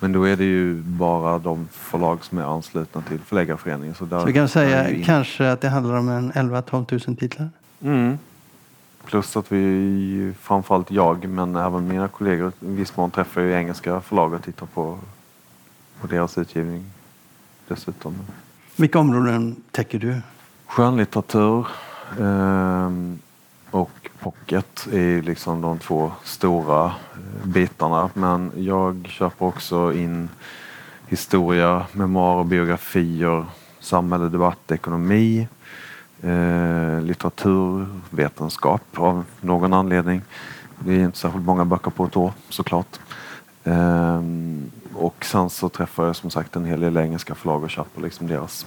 [0.00, 3.94] Men då är det ju bara de förlag som är anslutna till Förläggarföreningen.
[3.94, 7.16] Så, där, Så vi kan säga in- kanske att det handlar om en 11-12 000
[7.16, 7.50] titlar?
[7.82, 8.18] Mm.
[9.04, 14.00] Plus att vi, framförallt jag, men även mina kollegor i viss mån träffar ju engelska
[14.00, 14.98] förlag och tittar på,
[16.00, 16.84] på deras utgivning
[17.68, 18.14] dessutom.
[18.76, 20.20] Vilka områden täcker du?
[20.66, 21.66] Skönlitteratur
[22.20, 23.18] ehm,
[23.70, 28.10] och pocket är liksom de två stora eh, bitarna.
[28.14, 30.28] Men jag köper också in
[31.06, 33.44] historia, memoarer, biografier,
[33.80, 35.48] samhälle, debatt, ekonomi,
[36.22, 40.22] eh, litteraturvetenskap av någon anledning.
[40.78, 43.00] Det är inte särskilt många böcker på ett år såklart.
[43.64, 48.02] Ehm, och sen så träffar jag som sagt en hel del engelska förlag och köper
[48.02, 48.66] liksom deras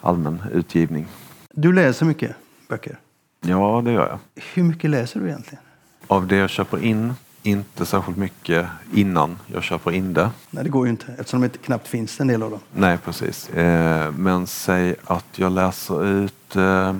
[0.00, 1.06] allmän utgivning.
[1.50, 2.36] Du läser mycket
[2.68, 2.98] böcker.
[3.40, 4.18] Ja, det gör jag.
[4.54, 5.64] Hur mycket läser du egentligen?
[6.06, 10.30] Av det jag köper in, inte särskilt mycket innan jag köper in det.
[10.50, 12.60] Nej, det går ju inte eftersom det inte knappt finns en del av dem.
[12.72, 13.48] Nej, precis.
[13.50, 16.94] Eh, men säg att jag läser ut eh,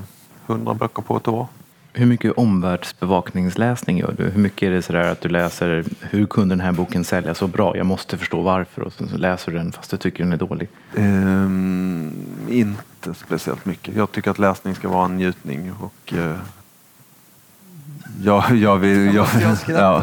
[0.46, 1.46] 100 böcker på ett år.
[1.94, 4.24] Hur mycket omvärldsbevakningsläsning gör du?
[4.24, 7.46] Hur mycket är det sådär att du läser hur kunde den här boken sälja så
[7.46, 7.76] bra?
[7.76, 10.36] Jag måste förstå varför och sen så läser du den fast du tycker den är
[10.36, 10.68] dålig.
[10.96, 12.12] Ehm,
[12.48, 13.96] inte speciellt mycket.
[13.96, 16.36] Jag tycker att läsning ska vara en njutning och eh,
[18.24, 19.14] jag, jag vill...
[19.14, 20.02] Jag, Jag ja.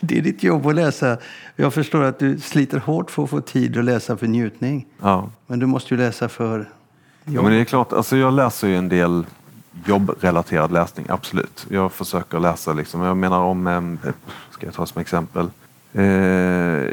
[0.00, 1.16] Det är ditt jobb att läsa.
[1.56, 4.86] Jag förstår att du sliter hårt för att få tid att läsa för njutning.
[5.02, 5.30] Ja.
[5.46, 6.68] Men du måste ju läsa för
[7.24, 7.44] Ja, jobb.
[7.44, 9.26] men det är klart, alltså jag läser ju en del
[9.86, 11.66] jobbrelaterad läsning, absolut.
[11.68, 14.12] Jag försöker läsa, liksom, jag menar om, eh,
[14.50, 15.50] ska jag ta som exempel,
[15.92, 16.04] eh,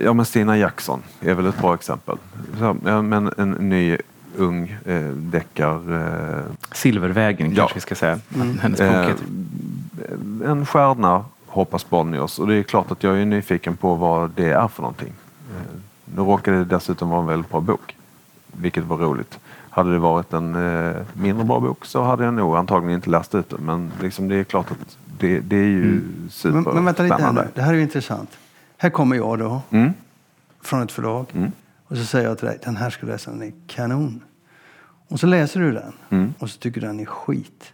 [0.04, 2.18] ja men Stina Jackson är väl ett bra exempel.
[2.86, 3.98] Ja, men en ny
[4.38, 5.94] ung eh, deckar...
[5.94, 7.56] Eh, Silvervägen Ja.
[7.56, 8.20] kanske vi ska säga.
[8.36, 8.58] Mm.
[8.60, 8.90] Hennes bok
[10.44, 14.30] eh, en stjärna hoppas Bonniers och det är klart att jag är nyfiken på vad
[14.36, 15.14] det är för någonting.
[15.56, 15.78] Eh,
[16.16, 17.96] nu råkade det dessutom vara en väldigt bra bok,
[18.52, 19.40] vilket var roligt.
[19.70, 23.36] Hade det varit en eh, mindre bra bok så hade jag nog antagligen inte läst
[23.36, 23.60] ut den.
[23.66, 26.74] Men liksom, det är klart att det, det är ju men, superspännande.
[26.74, 27.48] men vänta lite här nu.
[27.56, 28.30] Det här är ju intressant.
[28.78, 29.94] Här kommer jag då Mm.
[30.62, 31.26] från ett förlag.
[31.34, 31.52] Mm.
[31.92, 34.24] Och så säger jag till dig, den här ska du läsa, den är kanon.
[35.08, 36.34] Och så läser du den Mm.
[36.40, 37.74] och så tycker du den är skit.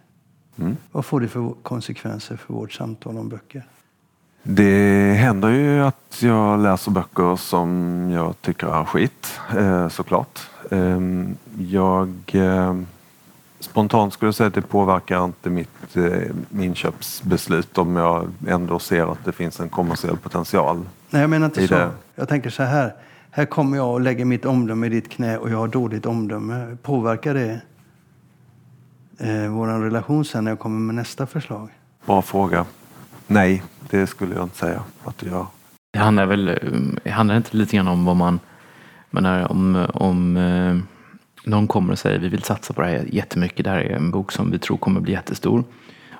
[0.56, 0.76] Mm.
[0.92, 3.66] Vad får det för konsekvenser för vårt samtal om böcker?
[4.42, 10.40] Det händer ju att jag läser böcker som jag tycker är skit, eh, såklart.
[10.70, 11.00] Eh,
[11.58, 12.76] jag eh,
[13.60, 19.12] spontant skulle jag säga att det påverkar inte mitt eh, inköpsbeslut om jag ändå ser
[19.12, 20.84] att det finns en kommersiell potential.
[21.10, 21.74] Nej, jag menar inte så.
[21.74, 21.90] det.
[22.14, 22.94] Jag tänker så här.
[23.38, 26.76] Här kommer jag och lägger mitt omdöme i ditt knä och jag har dåligt omdöme.
[26.82, 27.60] Påverkar det
[29.18, 31.68] eh, vår relation sen när jag kommer med nästa förslag?
[32.06, 32.66] Bra fråga.
[33.26, 35.46] Nej, det skulle jag inte säga att det gör.
[35.92, 36.54] Det handlar väl eh,
[37.04, 38.40] det handlar inte lite grann om vad man
[39.10, 40.76] menar, om, om eh,
[41.50, 43.64] någon kommer och säger vi vill satsa på det här jättemycket.
[43.64, 45.64] Det här är en bok som vi tror kommer bli jättestor.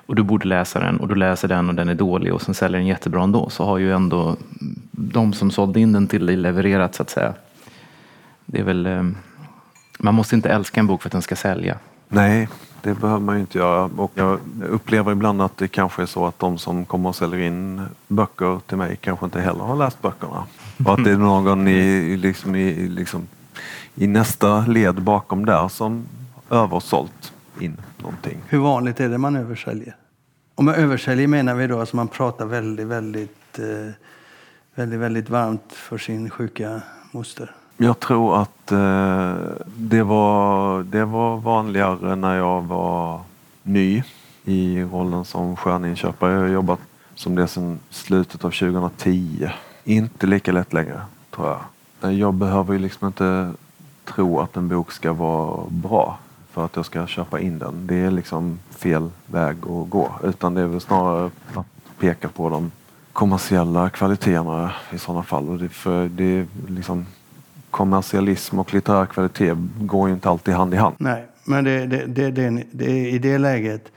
[0.09, 2.53] Och du borde läsa den och du läser den och den är dålig och sen
[2.55, 4.35] säljer den jättebra ändå så har ju ändå
[4.91, 7.33] de som sålde in den till dig levererat så att säga.
[8.45, 9.03] Det är väl, eh,
[9.99, 11.77] man måste inte älska en bok för att den ska sälja.
[12.07, 12.49] Nej,
[12.81, 13.89] det behöver man ju inte göra.
[13.97, 17.39] Och jag upplever ibland att det kanske är så att de som kommer och säljer
[17.39, 20.43] in böcker till mig kanske inte heller har läst böckerna.
[20.85, 23.27] Och att det är någon i, liksom, i, liksom,
[23.95, 26.05] i nästa led bakom där som
[26.49, 28.37] översålt in någonting.
[28.47, 29.95] Hur vanligt är det man översäljer?
[30.59, 33.93] Och med översäljer menar vi då att man pratar väldigt, väldigt, eh,
[34.75, 37.51] väldigt, väldigt varmt för sin sjuka moster.
[37.77, 39.35] Jag tror att eh,
[39.75, 43.21] det, var, det var vanligare när jag var
[43.63, 44.03] ny
[44.45, 46.33] i rollen som stjärninköpare.
[46.33, 46.79] Jag har jobbat
[47.15, 49.49] som det sedan slutet av 2010.
[49.83, 51.01] Inte lika lätt längre,
[51.35, 51.57] tror
[52.01, 52.13] jag.
[52.13, 53.51] Jag behöver ju liksom inte
[54.05, 56.17] tro att en bok ska vara bra
[56.51, 57.87] för att jag ska köpa in den.
[57.87, 60.11] Det är liksom fel väg att gå.
[60.23, 61.65] Utan det är väl snarare att
[61.99, 62.71] peka på de
[63.13, 65.49] kommersiella kvaliteterna i sådana fall.
[65.49, 67.05] Och det, för det är liksom
[67.71, 70.95] kommersialism och litterär kvalitet går ju inte alltid hand i hand.
[70.99, 73.91] Nej, men det, det, det, det, det, i det läget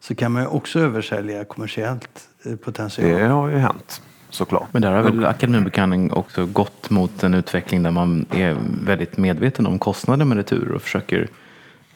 [0.00, 3.08] så kan man ju också översälja kommersiellt eh, potential.
[3.08, 4.68] Det har ju hänt såklart.
[4.72, 9.66] Men där har väl Akademibokhandeln också gått mot en utveckling där man är väldigt medveten
[9.66, 11.28] om kostnader med retur och försöker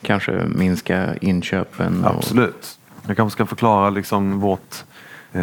[0.03, 2.05] kanske minska inköpen.
[2.05, 2.15] Och...
[2.15, 2.79] Absolut.
[3.07, 4.85] Jag kanske ska förklara liksom vårt
[5.33, 5.43] eh,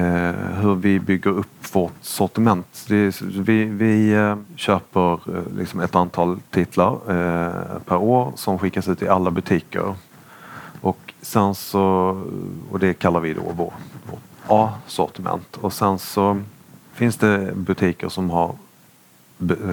[0.62, 2.86] hur vi bygger upp vårt sortiment.
[2.88, 8.88] Det, vi vi eh, köper eh, liksom ett antal titlar eh, per år som skickas
[8.88, 9.96] ut i alla butiker.
[10.82, 11.82] Och sen så,
[12.72, 13.74] och det kallar vi då vår,
[14.12, 15.58] vårt A-sortiment.
[15.58, 16.42] Och sen så
[16.94, 18.56] finns det butiker som har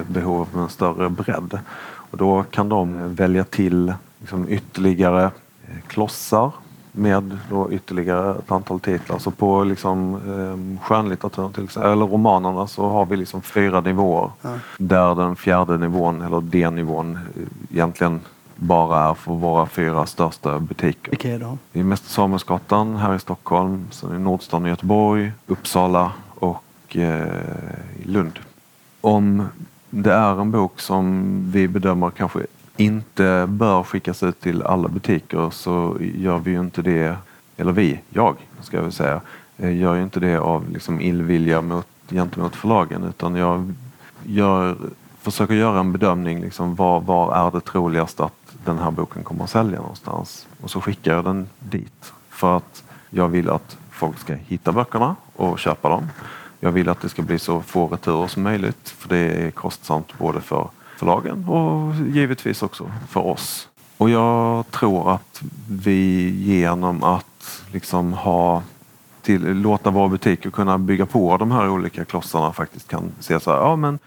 [0.07, 1.59] behov av en större bredd.
[1.83, 6.51] Och då kan de välja till liksom ytterligare eh, klossar
[6.91, 9.19] med då ytterligare ett antal titlar.
[9.19, 14.31] Så på liksom, eh, skönlitteraturen, till exempel, eller romanerna, så har vi liksom fyra nivåer.
[14.41, 14.49] Ja.
[14.77, 17.19] Där den fjärde nivån, eller D-nivån,
[17.71, 18.19] egentligen
[18.55, 21.09] bara är för våra fyra största butiker.
[21.09, 21.59] Vilka är de?
[21.71, 27.27] Det är Mäster Samuelsgatan här i Stockholm, sen det Nordstan i Göteborg, Uppsala och eh,
[27.99, 28.39] i Lund.
[29.01, 29.47] Om
[29.89, 32.39] det är en bok som vi bedömer kanske
[32.77, 37.17] inte bör skickas ut till alla butiker så gör vi ju inte det,
[37.57, 39.21] eller vi, jag ska jag väl säga,
[39.57, 43.73] eh, gör ju inte det av liksom illvilja mot, gentemot förlagen utan jag
[44.23, 44.75] gör,
[45.21, 49.43] försöker göra en bedömning, liksom, var, var är det troligast att den här boken kommer
[49.43, 50.47] att sälja någonstans?
[50.61, 55.15] Och så skickar jag den dit för att jag vill att folk ska hitta böckerna
[55.35, 56.07] och köpa dem.
[56.59, 60.17] Jag vill att det ska bli så få returer som möjligt för det är kostsamt
[60.17, 63.69] både för förlagen och givetvis också för oss.
[63.97, 68.63] Och jag tror att vi genom att liksom ha
[69.21, 73.51] till, låta våra butiker kunna bygga på de här olika klossarna faktiskt kan se så
[73.51, 73.99] här, ja men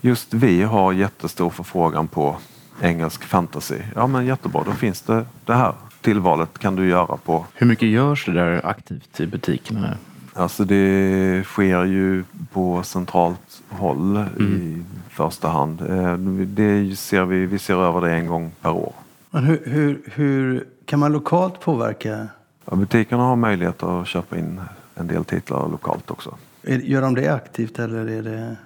[0.00, 2.36] just vi har jättestor förfrågan på
[2.80, 3.78] engelsk fantasy.
[3.94, 7.46] Ja men jättebra, då finns det det här tillvalet kan du göra på.
[7.54, 9.94] Hur mycket görs det där aktivt i butikerna?
[10.34, 14.62] Alltså det sker ju på centralt håll mm.
[14.62, 15.80] i första hand.
[15.80, 16.16] Eh,
[16.46, 18.92] det ser vi, vi ser över det en gång per år.
[19.30, 22.28] Men hur, hur, hur kan man lokalt påverka?
[22.64, 24.60] Ja, butikerna har möjlighet att köpa in
[24.94, 26.36] en del titlar lokalt också.
[26.62, 28.56] Gör de det aktivt eller är det?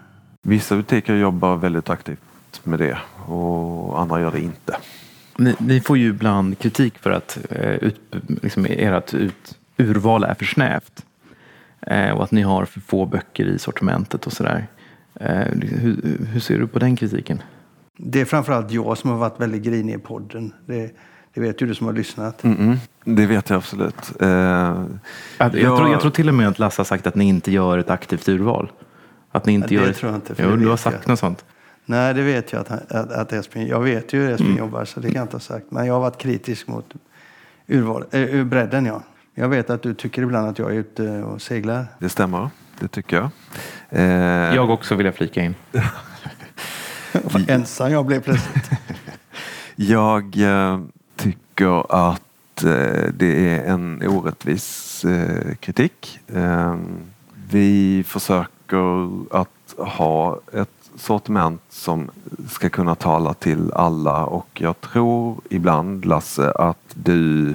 [0.43, 2.21] Vissa butiker jobbar väldigt aktivt
[2.65, 4.77] med det och andra gör det inte.
[5.37, 8.01] Ni, ni får ju ibland kritik för att eh, ut,
[8.43, 11.05] liksom, ert ut, urval är för snävt.
[11.81, 14.67] Eh, och att ni har för få böcker i sortimentet och sådär.
[15.21, 15.29] Eh,
[15.63, 17.43] hur, hur, ser du på den kritiken?
[17.97, 20.53] Det är framförallt jag som har varit väldigt grinig i podden.
[20.67, 20.91] Det,
[21.35, 22.45] det vet ju du som har lyssnat.
[22.45, 22.77] Mm -mm.
[23.05, 24.13] Det vet jag absolut.
[24.21, 24.85] Eh, jag,
[25.39, 27.79] jag, tror, jag, tror, till och med att Lasse har sagt att ni inte gör
[27.79, 28.71] ett aktivt urval.
[29.31, 29.97] Att ni inte ja, gör det ett...
[29.97, 30.35] tror jag inte.
[30.39, 31.45] Jo, du har sagt något sånt.
[31.85, 34.59] Nej, det vet jag att, att, att Esbjörn, Jag vet ju hur Esbjörn mm.
[34.59, 35.67] jobbar så det kan jag inte ha sagt.
[35.71, 36.95] Men jag har varit kritisk mot
[37.67, 39.03] urval, äh, bredden ja.
[39.39, 41.87] Jag vet att du tycker ibland att jag är ute och seglar.
[41.99, 43.31] Det stämmer, det tycker jag.
[43.91, 44.55] Eh...
[44.55, 45.55] Jag också vill jag flika in.
[47.13, 48.71] Vad ensam jag blev plötsligt.
[49.77, 50.81] jag eh,
[51.17, 56.21] tycker att eh, det är en orättvis eh, kritik.
[56.27, 56.77] Eh,
[57.51, 62.11] vi försöker att ha ett sortiment som
[62.49, 67.55] ska kunna tala till alla och jag tror ibland Lasse att du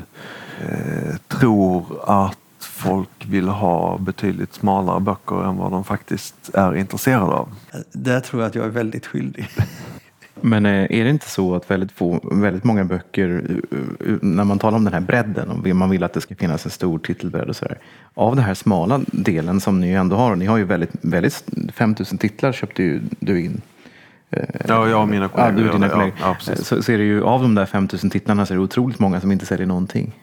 [0.61, 7.31] eh, tror att folk vill ha betydligt smalare böcker än vad de faktiskt är intresserade
[7.31, 7.49] av.
[7.91, 9.47] Där tror jag att jag är väldigt skyldig.
[10.41, 14.59] Men eh, är det inte så att väldigt, få, väldigt många böcker, eh, när man
[14.59, 17.49] talar om den här bredden och man vill att det ska finnas en stor titelbredd
[17.49, 17.77] och sådär.
[18.13, 22.17] Av den här smala delen som ni ändå har, ni har ju väldigt, väldigt 5000
[22.17, 23.61] titlar köpte ju du in.
[24.67, 25.51] Ja, jag och mina kollegor.
[25.51, 26.17] Ja, du och dina ja, kollegor.
[26.21, 26.67] Ja, precis.
[26.67, 29.21] så, så är det ju av de där 5000 titlarna så är det otroligt många
[29.21, 30.13] som inte säljer någonting.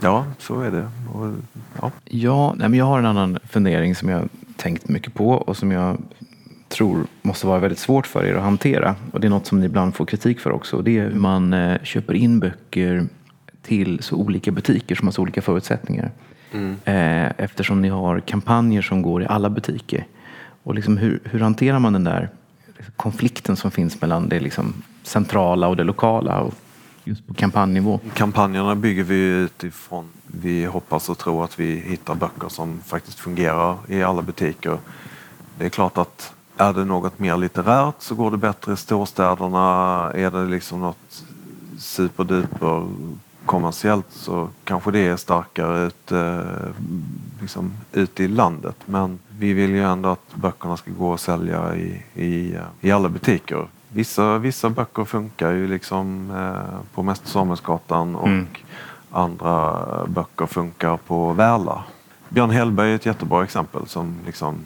[0.00, 0.88] Ja, så är det.
[1.12, 1.32] Och,
[1.80, 1.90] ja.
[2.04, 5.72] Ja, nej, men jag har en annan fundering som jag tänkt mycket på och som
[5.72, 5.98] jag
[6.68, 8.94] tror måste vara väldigt svårt för er att hantera.
[9.12, 10.76] Och det är något som ni ibland får kritik för också.
[10.76, 13.06] Och det är hur man eh, köper in böcker
[13.62, 16.10] till så olika butiker som har så olika förutsättningar.
[16.84, 20.06] Eh, eftersom ni har kampanjer som går i alla butiker.
[20.62, 22.28] Och liksom hur, hur hanterar man den där
[22.96, 26.54] konflikten som finns mellan det liksom centrala och det lokala och
[27.06, 28.00] just på kampanjnivå?
[28.14, 30.08] Kampanjerna bygger vi utifrån.
[30.26, 34.78] Vi hoppas och tror att vi hittar böcker som faktiskt fungerar i alla butiker.
[35.58, 39.66] Det är klart att är det något mer litterärt så går det bättre i storstäderna.
[40.14, 41.24] Är det liksom något
[41.78, 42.86] superduper
[43.46, 46.82] kommersiellt så kanske det är starkare ute, eh,
[47.40, 48.76] liksom, ute i landet.
[48.86, 52.90] Men vi vill ju ändå att böckerna ska gå att sälja i, i, eh, i
[52.90, 53.68] alla butiker.
[53.96, 58.46] Vissa, vissa böcker funkar ju liksom eh, på Mäster Samuelsgatan och Mm.
[59.10, 61.84] andra böcker funkar på Värla.
[62.28, 64.58] Björn Hellberg är ett jättebra exempel som liksom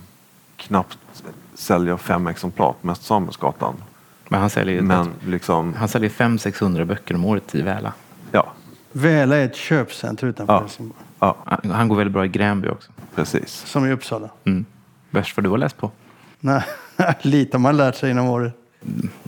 [0.57, 0.99] knappt
[1.55, 3.75] säljer fem exemplar på Mäster Samuelsgatan.
[4.29, 7.93] Men han säljer, Men liksom, han säljer 500-600 böcker om året i Väla.
[8.33, 8.53] ja,
[8.93, 10.61] Väla är ett köpcenter utanför Ja.
[10.61, 10.99] Helsingborg.
[11.21, 12.93] ja Han han går väldigt bra i Gränby också.
[13.15, 13.53] precis.
[13.67, 14.29] Som i Uppsala.
[14.45, 14.65] Mm.
[15.11, 15.91] Värst vad du har läst på.
[16.41, 16.63] Nej,
[17.23, 18.57] lite har man lärt sig inom året.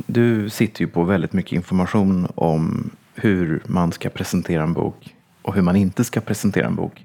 [0.06, 5.54] Du sitter ju på väldigt mycket information om hur man ska presentera en bok och
[5.54, 7.04] hur man inte ska presentera en bok.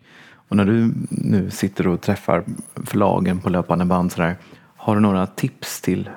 [0.50, 2.44] Och när du nu sitter och träffar
[2.76, 4.36] förlagen på löpande band sådär,
[4.76, 6.10] har du några tips till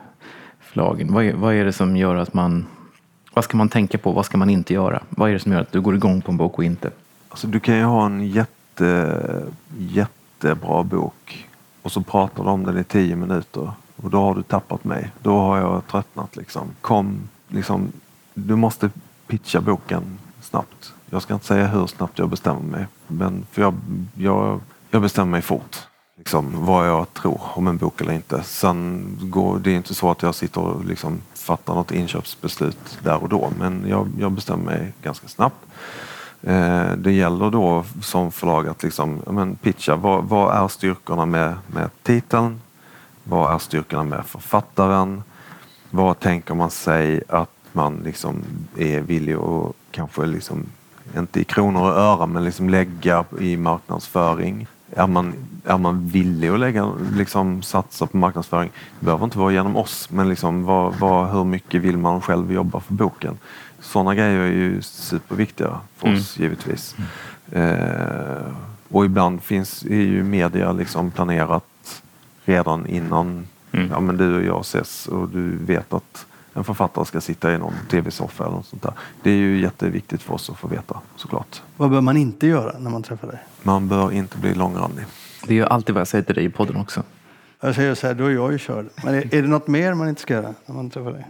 [0.60, 1.12] förlagen?
[1.12, 2.66] Vad är, vad är det som gör att man,
[3.34, 5.02] vad ska man tänka på, vad ska man inte göra?
[5.08, 6.90] Vad är det som gör att du går igång på en bok och inte?
[7.28, 9.20] Alltså, du kan ju ha en jätte,
[9.78, 11.48] jättebra bok
[11.82, 15.10] och så pratar du om den i tio minuter och då har du tappat mig.
[15.22, 16.68] Då har jag tröttnat liksom.
[16.80, 17.92] Kom, liksom,
[18.34, 18.90] du måste
[19.26, 20.92] pitcha boken snabbt.
[21.10, 23.74] Jag ska inte säga hur snabbt jag bestämmer mig, men för jag,
[24.14, 24.60] jag,
[24.90, 25.76] jag bestämmer mig fort.
[26.18, 28.42] Liksom, vad jag tror om en bok eller inte.
[28.42, 33.22] Sen går det är inte så att jag sitter och liksom fattar något inköpsbeslut där
[33.22, 35.66] och då, men jag, jag bestämmer mig ganska snabbt.
[36.42, 39.96] Eh, det gäller då som förlag att liksom, men pitcha.
[39.96, 42.60] Vad, vad är styrkorna med, med titeln?
[43.30, 45.22] Vad är styrkorna med författaren?
[45.90, 48.42] Vad tänker man sig att man liksom
[48.76, 50.66] är villig att kanske liksom,
[51.16, 54.66] inte i kronor och ören, men liksom lägga i marknadsföring?
[54.96, 58.70] Är man, är man villig att lägga, liksom, satsa på marknadsföring?
[58.98, 62.52] Det behöver inte vara genom oss, men liksom, vad, vad, hur mycket vill man själv
[62.52, 63.38] jobba för boken?
[63.80, 66.20] Sådana grejer är ju superviktiga för Mm.
[66.20, 66.96] oss givetvis.
[67.52, 68.52] Eh,
[68.90, 71.64] och ibland finns är ju media liksom planerat
[72.44, 73.88] redan innan Mm.
[73.90, 77.58] ja, men du och jag ses och du vet att en författare ska sitta i
[77.58, 78.92] någon tv-soffa eller något sånt där.
[79.22, 81.62] Det är ju jätteviktigt för oss att få veta såklart.
[81.76, 83.38] Vad bör man inte göra när man träffar dig?
[83.62, 85.04] Man bör inte bli långrandig.
[85.46, 87.02] Det är ju alltid vad jag säger till dig i podden också.
[87.60, 88.86] Jag säger så här, då är jag ju körd.
[89.04, 91.26] Men är, är det något mer man inte ska göra när man träffar dig?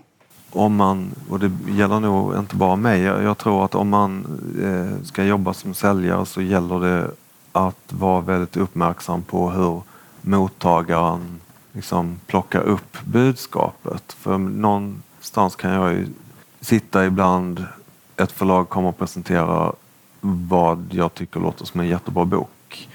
[0.51, 4.25] Om man, och det gäller nog inte bara mig, jag, jag tror att om man
[4.63, 7.11] eh, ska jobba som säljare så gäller det
[7.53, 9.83] att vara väldigt uppmärksam på hur
[10.23, 11.41] mottagaren
[11.73, 14.13] liksom plockar upp budskapet.
[14.13, 16.07] För någonstans kan jag ju
[16.61, 17.67] sitta ibland,
[18.17, 19.73] ett förlag kommer och presenterar
[20.21, 22.89] vad jag tycker låter som en jättebra bok.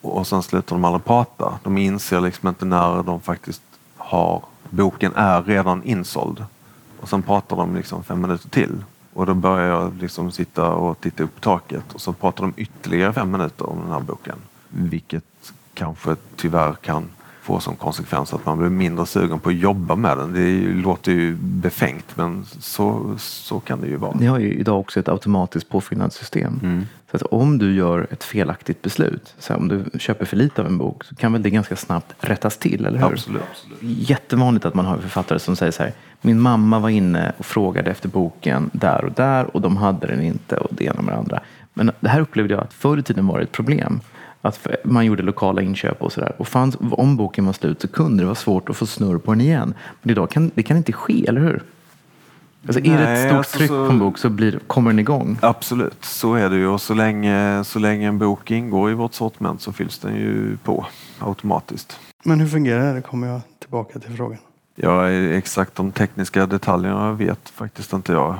[0.00, 1.58] Och sen slutar de aldrig prata.
[1.62, 3.62] De inser liksom inte när de faktiskt
[3.96, 6.44] har, boken är redan insåld.
[7.00, 8.84] Och sen pratar de liksom fem minuter till.
[9.14, 12.52] Och då börjar jag liksom sitta och titta upp på taket och så pratar de
[12.56, 14.36] ytterligare fem minuter om den här boken.
[14.68, 17.08] Vilket kanske tyvärr kan
[17.42, 20.32] få som konsekvens att man blir mindre sugen på att jobba med den.
[20.32, 24.16] Det låter ju befängt men så, så kan det ju vara.
[24.20, 26.86] Ni har ju idag också ett automatiskt påfyllnadssystem.
[27.10, 30.66] Så att om du gör ett felaktigt beslut, så om du köper för lite av
[30.66, 33.06] en bok, så kan väl det ganska snabbt rättas till, eller hur?
[33.06, 33.66] Absolut.
[33.80, 37.90] Jättevanligt att man har författare som säger så här, min mamma var inne och frågade
[37.90, 41.18] efter boken där och där och de hade den inte och det ena med det
[41.18, 41.40] andra.
[41.74, 44.00] Men det här upplevde jag att förr i tiden var det ett problem.
[44.42, 46.32] Att man gjorde lokala inköp och sådär.
[46.36, 49.32] Och fanns, om boken var slut så kunde det vara svårt att få snurr på
[49.32, 49.74] den igen.
[50.02, 51.62] Men idag kan det kan inte ske, eller hur?
[52.66, 54.98] Alltså är det ett Nej, stort alltså tryck på en bok så blir, kommer den
[54.98, 55.38] igång.
[55.42, 56.66] Absolut, så är det ju.
[56.66, 60.56] Och så länge, så länge en bok ingår i vårt sortiment så fylls den ju
[60.56, 60.86] på
[61.18, 62.00] automatiskt.
[62.24, 62.92] Men hur fungerar det?
[62.92, 64.38] Det kommer jag tillbaka till frågan.
[64.74, 68.36] Ja, exakt de tekniska detaljerna vet faktiskt inte jag.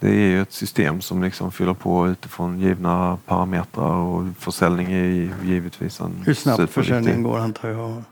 [0.00, 5.34] Det är ju ett system som liksom fyller på utifrån givna parametrar och försäljning är
[5.44, 8.02] givetvis en Hur snabbt försäljningen går antar jag.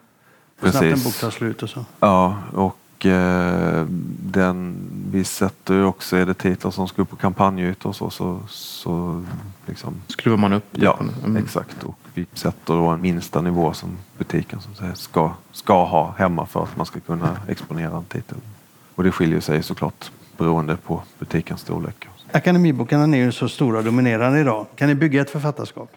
[0.60, 1.04] Hur snabbt en Precis.
[1.04, 1.84] bok tar slut och så.
[2.00, 3.86] Ja, och eh,
[4.20, 4.76] den,
[5.10, 8.40] vi sätter ju också, är det titlar som ska upp på kampanjytor och så, så,
[8.48, 9.24] så
[9.66, 11.36] liksom, Skruvar man upp det ja, mm.
[11.36, 11.84] exakt.
[11.84, 16.46] Och vi sätter då en minsta nivå som butiken som säger, ska, ska ha hemma
[16.46, 18.38] för att man ska kunna exponera en titel.
[18.94, 22.08] Och det skiljer sig såklart beroende på butikens storlek.
[22.32, 24.66] Akademibokarna är ju så stora och dominerande idag.
[24.76, 25.90] Kan ni bygga ett författarskap?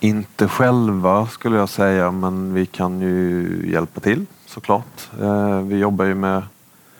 [0.00, 5.08] Inte själva skulle jag säga, men vi kan ju hjälpa till såklart.
[5.20, 6.42] Eh, Vi jobbar ju med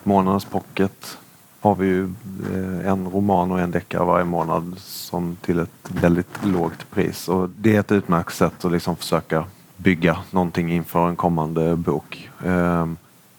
[0.03, 1.19] Månadens pocket.
[1.61, 6.45] Har vi ju eh, en roman och en deckare varje månad som till ett väldigt
[6.45, 7.29] lågt pris.
[7.29, 9.45] Och det är ett utmärkt sätt att liksom försöka
[9.77, 12.31] bygga någonting inför en kommande bok.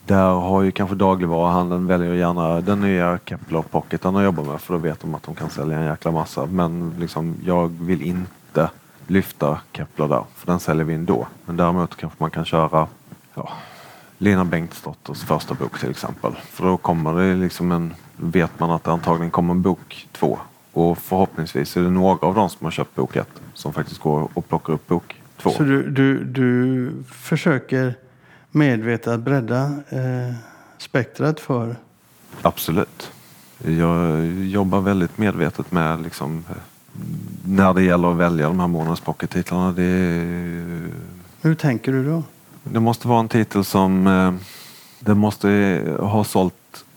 [0.10, 4.74] Där har ju kanske dagligvaruhandeln väljer gärna den nya Kepler Pocketen att jobba med för
[4.74, 6.45] då vet de att de kan sälja en jäkla massa.
[6.45, 8.70] Men liksom, jag vill inte
[9.07, 11.28] lyfta Kepler där, för den säljer vi ändå.
[11.45, 12.88] Men däremot kanske man kan köra
[13.36, 13.49] ja,
[14.18, 16.32] Lena Bengtsdotters första bok till exempel.
[16.36, 20.39] För då kommer det liksom en, vet man att det antagligen kommer en bok två.
[20.74, 24.30] Och förhoppningsvis är det några av dem som har köpt bok ett som faktiskt går
[24.34, 25.49] och plockar upp bok två.
[25.49, 27.95] Så du, du, du försöker
[28.52, 30.34] medvetet bredda eh,
[30.78, 31.76] spektrat för...
[32.41, 33.12] Absolut.
[33.66, 36.56] Jag jobbar väldigt medvetet med liksom, eh,
[37.45, 39.72] när det gäller att välja de här månadens pockettitlarna.
[39.72, 40.89] Det, är-
[41.41, 42.24] Hur tänker du då?
[42.64, 44.34] det måste vara en titel som eh,
[45.00, 46.54] det måste ha sålt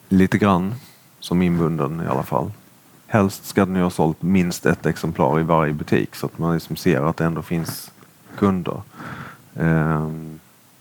[0.09, 0.75] lite grann
[1.21, 2.53] som inbunden i alla fall.
[3.07, 6.55] Helst ska den ju ha sålt minst ett exemplar i varje butik så att man
[6.55, 7.91] liksom ser att det ändå finns
[8.39, 8.83] kunder.
[9.57, 10.32] Ehm,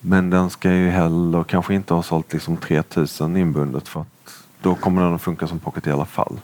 [0.02, 4.08] Men den ska ju heller kanske inte ha sålt liksom 3000 inbundet för att
[4.62, 6.40] då kommer den att funka som pocket i alla fall.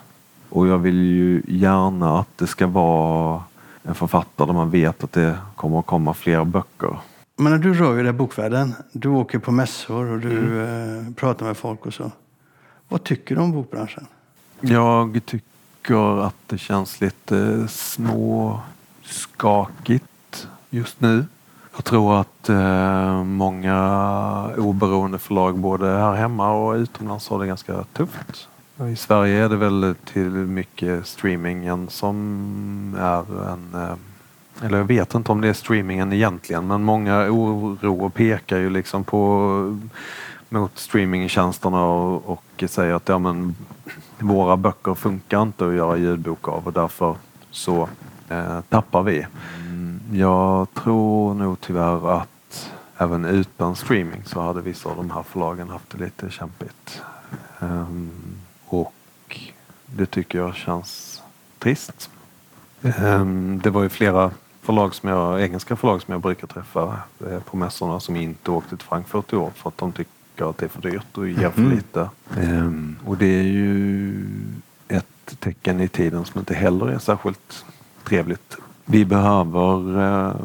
[0.50, 3.44] Och jag vill ju gärna att det ska vara
[3.84, 7.00] en författare där man vet att det kommer att komma fler böcker.
[7.38, 11.04] Men när du rör ju dig i bokvärlden, du åker på mässor och du eh,
[11.16, 12.12] pratar med folk och så.
[12.88, 14.06] Vad tycker du om bokbranschen?
[14.60, 18.48] Jag tycker att det känns lite småskakigt
[20.70, 21.26] just nu.
[21.78, 27.84] Jag tror att eh, många oberoende förlag både här hemma och utomlands har det ganska
[27.94, 28.48] tufft.
[28.92, 35.16] I Sverige är det väl till mycket streamingen som är en eh, eller jag vet
[35.16, 39.78] inte om det är streamingen egentligen men många oroar pekar ju liksom på
[40.50, 43.56] mot streamingtjänsterna och, och säger att ja, men,
[44.20, 47.16] våra böcker funkar inte att göra ljudbok av och därför
[47.52, 47.90] så
[48.30, 49.26] eh, tappar vi.
[50.12, 55.70] Jag tror nog tyvärr att även utan streaming så hade vissa av de här förlagen
[55.70, 57.02] haft det lite kämpigt.
[57.60, 58.10] Ehm,
[58.66, 58.94] och
[59.86, 61.22] det tycker jag känns
[61.60, 62.10] trist.
[62.84, 64.32] Ehm, Det var ju flera
[64.62, 67.00] förlag som jag, engelska förlag som jag brukar träffa
[67.32, 70.58] eh, på mässorna som inte åkte till Frankfurt i år för att de tycker att
[70.58, 71.72] det är för dyrt och ger för Mhm.
[71.72, 72.10] lite.
[72.38, 74.26] Ehm, Och det är ju
[74.88, 77.66] ett tecken i tiden som inte heller är särskilt
[78.04, 78.58] trevligt.
[78.90, 80.36] Vi behöver eh,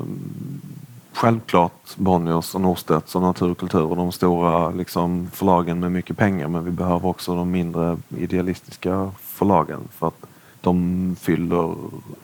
[1.13, 6.17] självklart Bonniers och Norstedts och Natur och Kultur och de stora liksom, förlagen med mycket
[6.17, 10.27] pengar men vi behöver också de mindre idealistiska förlagen för att
[10.61, 11.75] de fyller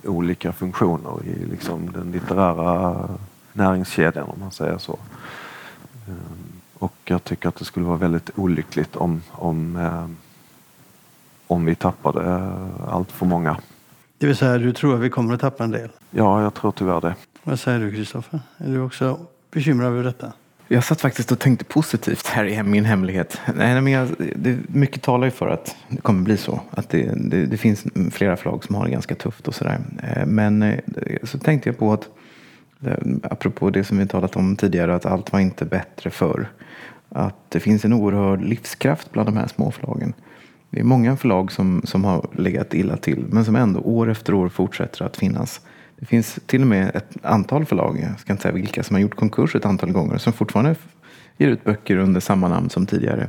[0.05, 2.97] olika funktioner i liksom, den litterära
[3.53, 4.99] näringskedjan om man säger så.
[6.09, 6.15] Eh,
[6.79, 10.07] och jag tycker att det skulle vara väldigt olyckligt om, om, eh,
[11.47, 12.53] om vi tappade
[12.89, 13.57] allt för många.
[14.19, 15.89] Det vill säga, du tror att vi kommer att tappa en del.
[16.11, 17.15] Ja, jag tror tyvärr det.
[17.43, 18.41] Vad säger du Kristoffer?
[18.59, 20.33] Är du också bekymrad över detta?
[20.69, 23.41] Jag satt faktiskt och tänkte positivt här i min hemlighet.
[23.55, 26.61] Nej, men jag, det, mycket talar ju för att det kommer bli så.
[26.71, 29.81] Att det, det, det finns flera förlag som har det ganska tufft och sådär.
[30.03, 30.79] Eh, Men eh,
[31.23, 32.09] så tänkte jag på att,
[32.85, 36.49] eh, apropå det som vi talat om tidigare, att allt var inte bättre förr.
[37.09, 40.15] Att det finns en oerhörd livskraft bland de här små förlagen.
[40.71, 44.35] Det är många förlag som, som har legat illa till men som ändå år efter
[44.35, 45.61] år fortsätter att finnas.
[45.97, 49.01] Det finns till och med ett antal förlag, jag ska inte säga vilka, som har
[49.01, 50.75] gjort konkurs ett antal gånger som fortfarande
[51.37, 53.29] ger ut böcker under samma namn som tidigare.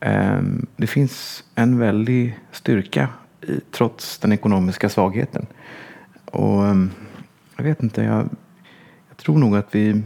[0.00, 3.08] Ehm, det finns en väldig styrka
[3.40, 5.46] i, trots den ekonomiska svagheten.
[6.24, 6.90] Och ehm,
[7.56, 8.28] jag vet inte, jag,
[9.08, 10.02] jag tror nog att vi,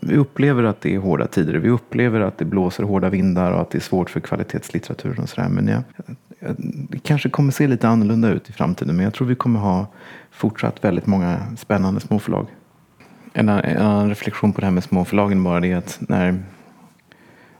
[0.00, 1.54] vi upplever att det är hårda tider.
[1.54, 5.28] Vi upplever att det blåser hårda vindar och att det är svårt för kvalitetslitteraturen och
[5.28, 5.48] sådär.
[5.48, 5.82] Men jag,
[6.40, 6.54] jag,
[6.90, 8.96] det kanske kommer se lite annorlunda ut i framtiden.
[8.96, 9.86] Men jag tror vi kommer ha
[10.30, 12.46] fortsatt väldigt många spännande småförlag.
[13.32, 16.42] En, en annan reflektion på det här med småförlagen bara det är att när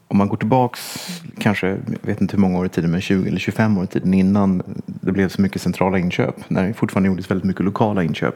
[0.08, 0.98] om man går tillbaks
[1.38, 3.86] kanske, jag vet inte hur många år i tiden, men 20 eller 25 år i
[3.86, 6.34] tiden innan det blev så mycket centrala inköp.
[6.48, 8.34] När det fortfarande gjordes väldigt mycket lokala inköp.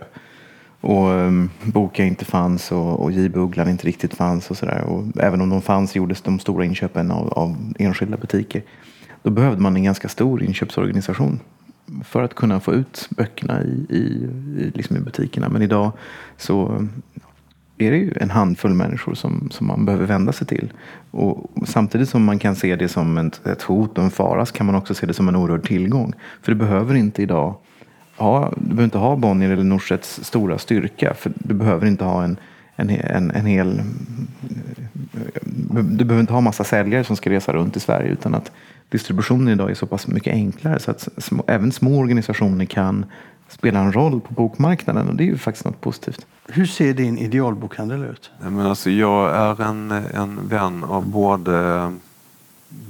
[0.83, 3.29] Och um, Boka inte fanns och, och J.
[3.29, 4.85] Bugglan inte riktigt fanns och sådär.
[4.85, 8.63] Och även om de fanns gjordes de stora inköpen av, av enskilda butiker.
[9.23, 11.41] Då behövde man en ganska stor inköpsorganisation
[12.05, 14.29] för att kunna få ut böckerna i, i,
[14.59, 15.49] i, liksom i butikerna.
[15.49, 15.93] Men idag
[16.37, 17.03] så ehm,
[17.79, 20.73] är det ju en handfull människor som, som man behöver vända sig till.
[21.11, 24.55] Och samtidigt som man kan se det som ett, ett hot och en fara så
[24.55, 26.13] kan man också se det som en oerhörd tillgång.
[26.43, 27.55] För du behöver inte idag
[28.17, 31.15] ha, du behöver inte ha Bonnier eller Norsets stora styrka.
[31.15, 32.37] För du behöver inte ha en,
[32.77, 33.83] en, en, en hel...
[35.73, 38.53] Du behöver inte ha massa säljare som ska resa runt i Sverige utan att
[38.89, 43.05] distributionen idag är så pass mycket enklare så att små, även små organisationer kan
[43.49, 46.27] spela en roll på bokmarknaden och det är ju faktiskt något positivt.
[46.49, 48.31] Hur ser din idealbokhandel ut?
[48.41, 51.93] Nej, men alltså, jag är en, en vän av både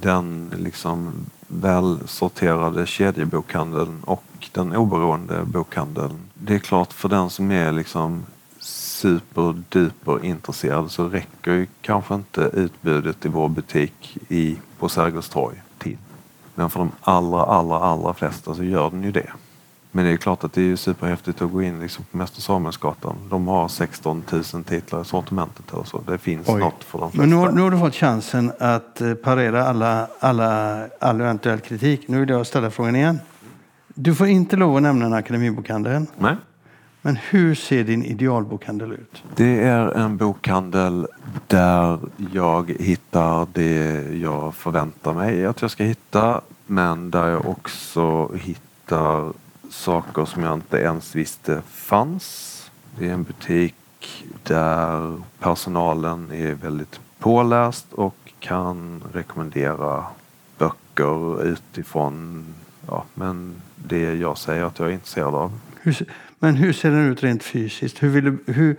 [0.00, 1.12] den liksom
[1.60, 6.18] välsorterade kedjebokhandeln och den oberoende bokhandeln.
[6.34, 8.22] Det är klart för den som är liksom
[8.58, 15.62] superduper intresserad så räcker ju kanske inte utbudet i vår butik i, på Sergels torg
[15.78, 15.98] till.
[16.54, 19.32] Men för de allra, allra, allra flesta så gör den ju det.
[19.94, 23.16] Men det är klart att det är superhäftigt att gå in liksom på Mäster Samuelsgatan.
[23.30, 24.22] De har 16
[24.54, 26.00] 000 titlar i sortimentet eller så.
[26.06, 26.60] Det finns Oj.
[26.60, 27.20] något för de flesta.
[27.20, 31.60] Men nu har, nu har, du fått chansen att eh, parera alla, alla, all eventuell
[31.60, 32.08] kritik.
[32.08, 33.20] Nu vill jag ställa frågan igen.
[33.94, 36.06] Du får inte lov att nämna en akademibokhandel.
[36.18, 36.36] Nej.
[37.02, 39.22] Men hur ser din idealbokhandel ut?
[39.36, 41.06] Det är en bokhandel
[41.46, 41.98] där
[42.32, 46.40] jag hittar det jag förväntar mig att jag ska hitta.
[46.66, 49.32] Men där jag också hittar
[49.72, 52.70] saker som jag inte ens visste fanns.
[52.98, 53.74] Det är en butik
[54.42, 60.04] där personalen är väldigt påläst och kan rekommendera
[60.58, 62.44] böcker utifrån
[62.86, 65.52] ja, men det jag säger att jag är intresserad av.
[65.80, 65.96] Hur,
[66.38, 68.02] men hur ser den ut rent fysiskt?
[68.02, 68.76] Hur vill du, hur,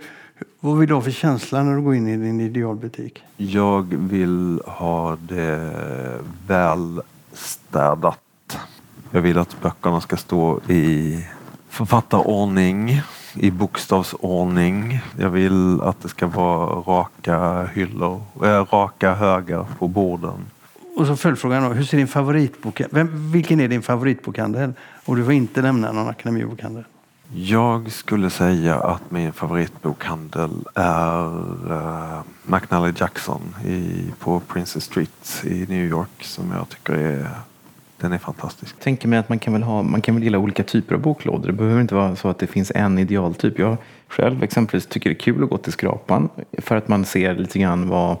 [0.60, 3.22] vad vill du ha för känsla när du går in i din idealbutik?
[3.36, 5.74] Jag vill ha det
[6.46, 8.23] välstädat
[9.14, 11.18] jag vill att böckerna ska stå i
[11.68, 13.02] författarordning,
[13.34, 15.00] i bokstavsordning.
[15.18, 20.44] Jag vill att det ska vara raka hyllor, äh, raka högar på borden.
[20.96, 24.72] Och så följdfrågan då, hur ser din favoritbokhandel, vilken är din favoritbokhandel?
[25.04, 26.84] Och du får inte nämna någon akademibokhandel.
[27.34, 31.26] Jag skulle säga att min favoritbokhandel är
[31.70, 37.28] uh, McNally Jackson i, på Princess Street i New York som jag tycker är
[38.04, 38.74] den är fantastisk.
[38.78, 41.00] Jag tänker mig att man kan väl, ha, man kan väl gilla olika typer av
[41.00, 41.46] boklådor.
[41.46, 43.58] Det behöver inte vara så att det finns en idealtyp.
[43.58, 43.76] Jag
[44.08, 46.28] själv exempelvis tycker det är kul att gå till Skrapan
[46.58, 48.16] för att man ser lite grann vad,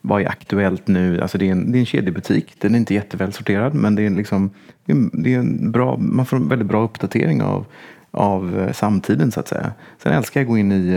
[0.00, 1.20] vad är aktuellt nu.
[1.20, 2.54] Alltså det, är en, det är en kedjebutik.
[2.58, 4.50] Den är inte jätteväl sorterad men det är liksom,
[5.12, 7.66] det är en bra, man får en väldigt bra uppdatering av,
[8.10, 9.72] av eh, samtiden så att säga.
[10.02, 10.88] Sen älskar jag att gå in i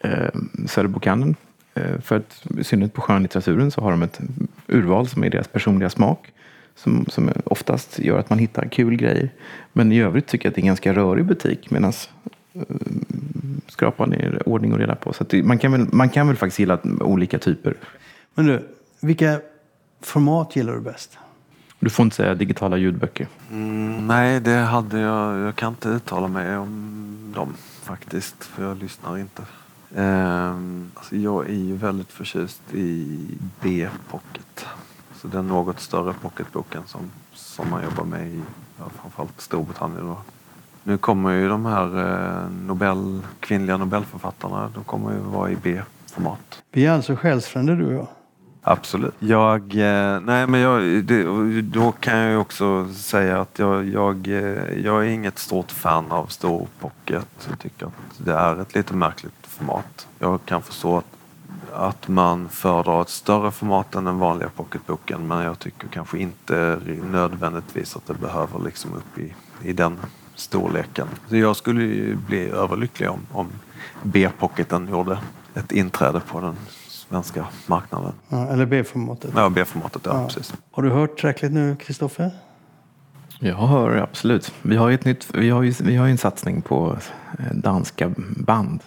[0.00, 0.30] eh, eh
[0.66, 1.36] Söderbokhandeln.
[1.74, 4.20] Eh, för att i synnerhet på skönlitteraturen så har de ett
[4.66, 6.32] urval som är deras personliga smak
[6.78, 9.30] som, som oftast gör att man hittar kul grejer.
[9.72, 11.92] Men i övrigt tycker jag att det är en ganska rörig butik medan
[12.56, 12.62] uh,
[13.66, 15.12] skrapan är ordning och reda på.
[15.12, 17.74] Så det, man, kan väl, man kan väl faktiskt gilla olika typer.
[18.34, 18.68] Men du,
[19.00, 19.40] vilka
[20.00, 21.18] format gillar du bäst?
[21.80, 23.26] Du får inte säga digitala ljudböcker.
[23.50, 25.38] Mm, nej, det hade jag.
[25.38, 29.42] Jag kan inte uttala mig om dem faktiskt, för jag lyssnar inte.
[29.94, 33.18] Um, alltså jag är ju väldigt förtjust i
[33.60, 34.66] B-pocket.
[35.22, 37.00] Så den något större pocketboken som,
[37.32, 38.42] som man jobbar med i
[38.78, 40.06] ja, framförallt Storbritannien.
[40.06, 40.16] Då.
[40.82, 46.62] Nu kommer ju de här eh, Nobel, kvinnliga Nobelförfattarna, de kommer ju vara i B-format.
[46.72, 48.06] Vi är alltså själsfränder du och jag?
[48.62, 49.14] Absolut.
[49.18, 51.24] Jag, eh, nej men jag, det,
[51.62, 56.12] då kan jag ju också säga att jag, jag, eh, jag är inget stort fan
[56.12, 57.48] av stor pocket.
[57.48, 60.06] Jag tycker att det är ett lite märkligt format.
[60.18, 61.17] Jag kan förstå att
[61.74, 66.78] att man föredrar ett större format än den vanliga pocketboken men jag tycker kanske inte
[67.10, 69.96] nödvändigtvis att det behöver liksom upp i, i den
[70.34, 71.08] storleken.
[71.28, 73.46] Så jag skulle ju bli överlycklig om, om
[74.02, 75.18] B-pocketen gjorde
[75.54, 76.56] ett inträde på den
[76.88, 78.12] svenska marknaden.
[78.28, 79.30] Ja, eller B-formatet?
[79.36, 80.26] Ja, B-formatet, ja, ja.
[80.26, 80.54] precis.
[80.70, 82.30] Har du hört tillräckligt nu, Kristoffer?
[83.40, 84.52] Jag hör absolut.
[84.62, 86.98] Vi har ju, ett nytt, vi har ju, vi har ju en satsning på
[87.38, 88.82] eh, danska band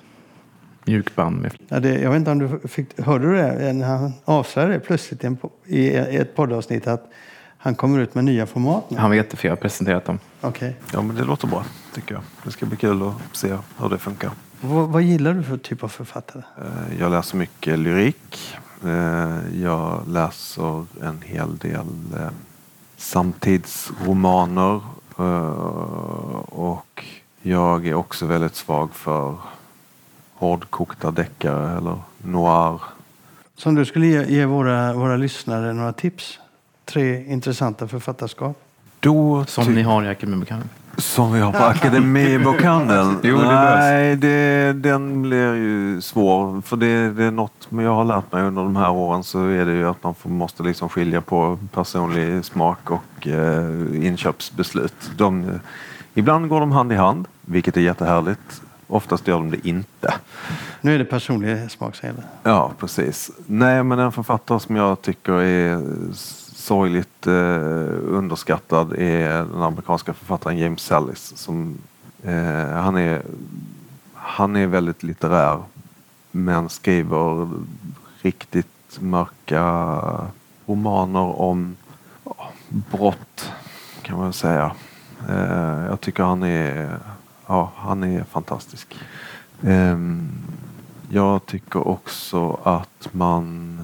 [0.86, 1.42] mjukband.
[1.42, 1.54] Med.
[1.68, 3.74] Ja, det, jag vet inte om du fick, hörde du det?
[3.74, 5.24] När han avslöjade det plötsligt
[5.66, 7.12] i ett poddavsnitt att
[7.58, 8.98] han kommer ut med nya format nu.
[8.98, 10.20] Han vet det för jag har presenterat dem.
[10.42, 10.74] Okay.
[10.94, 12.24] Ja, men det låter bra tycker jag.
[12.44, 14.32] Det ska bli kul att se hur det funkar.
[14.62, 16.44] Vad, vad gillar du för typ av författare?
[16.58, 18.56] Eh, jag läser mycket lyrik.
[18.86, 22.30] Eh, jag läser en hel del eh,
[22.98, 24.82] samtidsromaner
[26.46, 27.06] och
[27.42, 29.36] jag är också väldigt svag för
[30.42, 32.80] hårdkokta deckare eller noir.
[33.58, 36.40] Så om du skulle ge, ge våra, våra lyssnare några tips?
[36.86, 38.58] Tre intressanta författarskap?
[39.00, 40.70] Då Som ty- ni har i Akademibokhandeln.
[40.98, 43.18] Som vi har på Akademibokhandeln.
[43.24, 46.62] Jo, det Nej, det, den blir ju svår.
[46.62, 49.46] För det, det är något men jag har lärt mig under de här åren så
[49.48, 55.12] är det ju att man får, måste liksom skilja på personlig smak och eh, inköpsbeslut.
[55.18, 55.60] De,
[56.14, 58.62] ibland går de hand i hand, vilket är jättehärligt.
[58.92, 60.14] Oftast gör de det inte.
[60.82, 62.24] Nu är det personlig smak, säger det.
[62.44, 63.32] Ja, precis.
[63.48, 65.82] Nej, men en författare som jag tycker är
[66.56, 67.34] sorgligt eh,
[68.08, 71.34] underskattad är den amerikanska författaren James Sallis.
[71.36, 71.78] Som,
[72.24, 73.22] eh, han, är,
[74.14, 75.60] han är väldigt litterär
[76.32, 77.50] men skriver
[78.22, 79.64] riktigt mörka
[80.66, 81.76] romaner om
[82.68, 83.52] brott
[84.02, 84.72] kan man säga.
[85.30, 86.98] Eh, jag tycker han är,
[87.52, 88.96] ja, han är fantastisk.
[89.64, 90.30] Ehm,
[91.10, 93.80] jag tycker också att man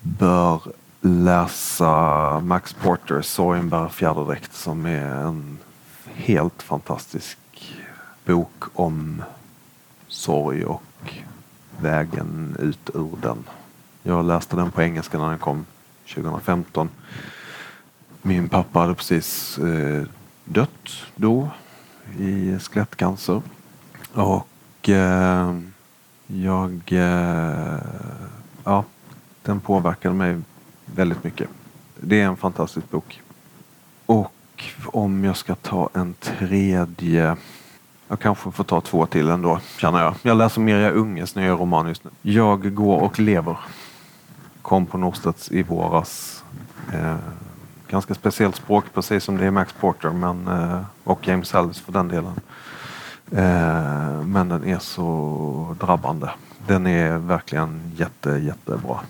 [0.00, 0.60] bör
[1.00, 5.58] läsa Max Porter Sorgen bär fjäderdräkt som är en
[6.14, 7.38] helt fantastisk
[8.24, 9.22] bok om
[10.08, 11.14] sorg och
[11.80, 13.44] vägen ut ur den.
[14.02, 15.66] Jag läste den på engelska när den kom
[16.14, 16.88] 2015.
[18.22, 20.02] Min pappa hade precis eh,
[20.44, 21.48] dött då
[22.18, 23.42] i skelettcancer.
[24.12, 25.58] Och eh,
[26.26, 26.80] jag...
[26.90, 27.78] Eh,
[28.64, 28.84] ja,
[29.42, 30.40] den påverkade mig
[30.86, 31.48] väldigt mycket.
[32.00, 33.20] Det är en fantastisk bok.
[34.06, 37.36] Och om jag ska ta en tredje...
[38.08, 40.14] Jag kanske får ta två till ändå, känner jag.
[40.22, 42.10] Jag läser Mirja Unges nya roman just nu.
[42.22, 43.56] Jag går och lever.
[44.62, 46.44] Kom på Norstedts i våras.
[46.92, 47.16] Eh,
[47.92, 51.92] ganska speciellt språk, precis som det är Max Porter men, eh, och James Ellis för
[51.92, 52.40] den delen.
[53.30, 56.30] Eh, men den är så drabbande.
[56.66, 59.00] Den är verkligen jätte, jättebra.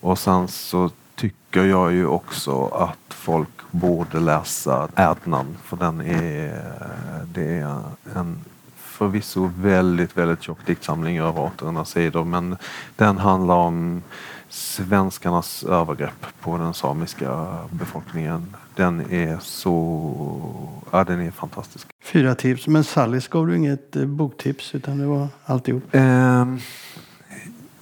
[0.00, 6.62] Och sen så tycker jag ju också att folk borde läsa Adnan för den är,
[7.34, 7.80] det är
[8.14, 8.44] en
[8.76, 12.56] förvisso väldigt, väldigt tjock diktsamling över 800 sidor men
[12.96, 14.02] den handlar om
[14.52, 18.56] svenskarnas övergrepp på den samiska befolkningen.
[18.74, 20.12] Den är så,
[20.90, 21.86] ja den är fantastisk.
[22.04, 22.66] Fyra tips.
[22.66, 25.82] Men Sallis gav du inget eh, boktips utan det var alltihop.
[25.92, 26.58] Ehm,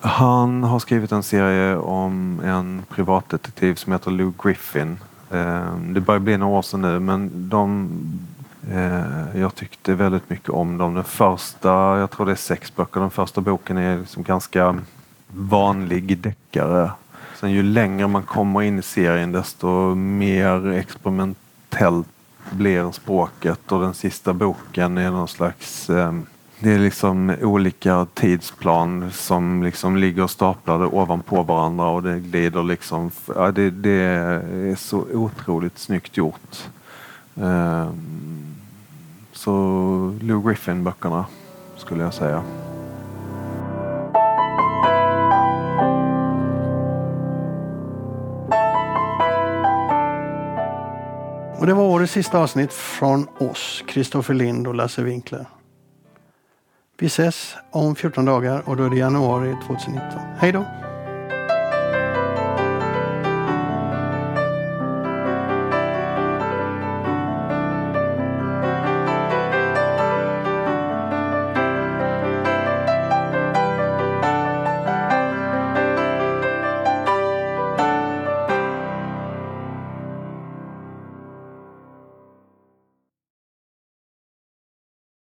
[0.00, 4.98] han har skrivit en serie om en privatdetektiv som heter Lou Griffin.
[5.30, 7.88] Ehm, det börjar bli några år sedan nu men de
[8.70, 10.94] eh, jag tyckte väldigt mycket om dem.
[10.94, 14.80] Den första, jag tror det är sex böcker, den första boken är liksom ganska
[15.35, 16.91] vanlig deckare.
[17.41, 22.09] Sen ju längre man kommer in i serien desto mer experimentellt
[22.51, 26.12] blir språket och den sista boken är någon slags eh,
[26.62, 33.11] det är liksom olika tidsplan som liksom ligger staplade ovanpå varandra och det glider liksom.
[33.35, 36.68] Ja, det, det är så otroligt snyggt gjort.
[37.37, 37.91] Eh,
[39.33, 39.51] så
[40.20, 41.24] Lou Griffin-böckerna
[41.76, 42.43] skulle jag säga.
[51.61, 55.46] Och det var årets sista avsnitt från oss, Kristoffer Lind och Lasse Winkler.
[56.98, 60.20] Vi ses om 14 dagar och då är det januari 2019.
[60.38, 60.89] Hej då!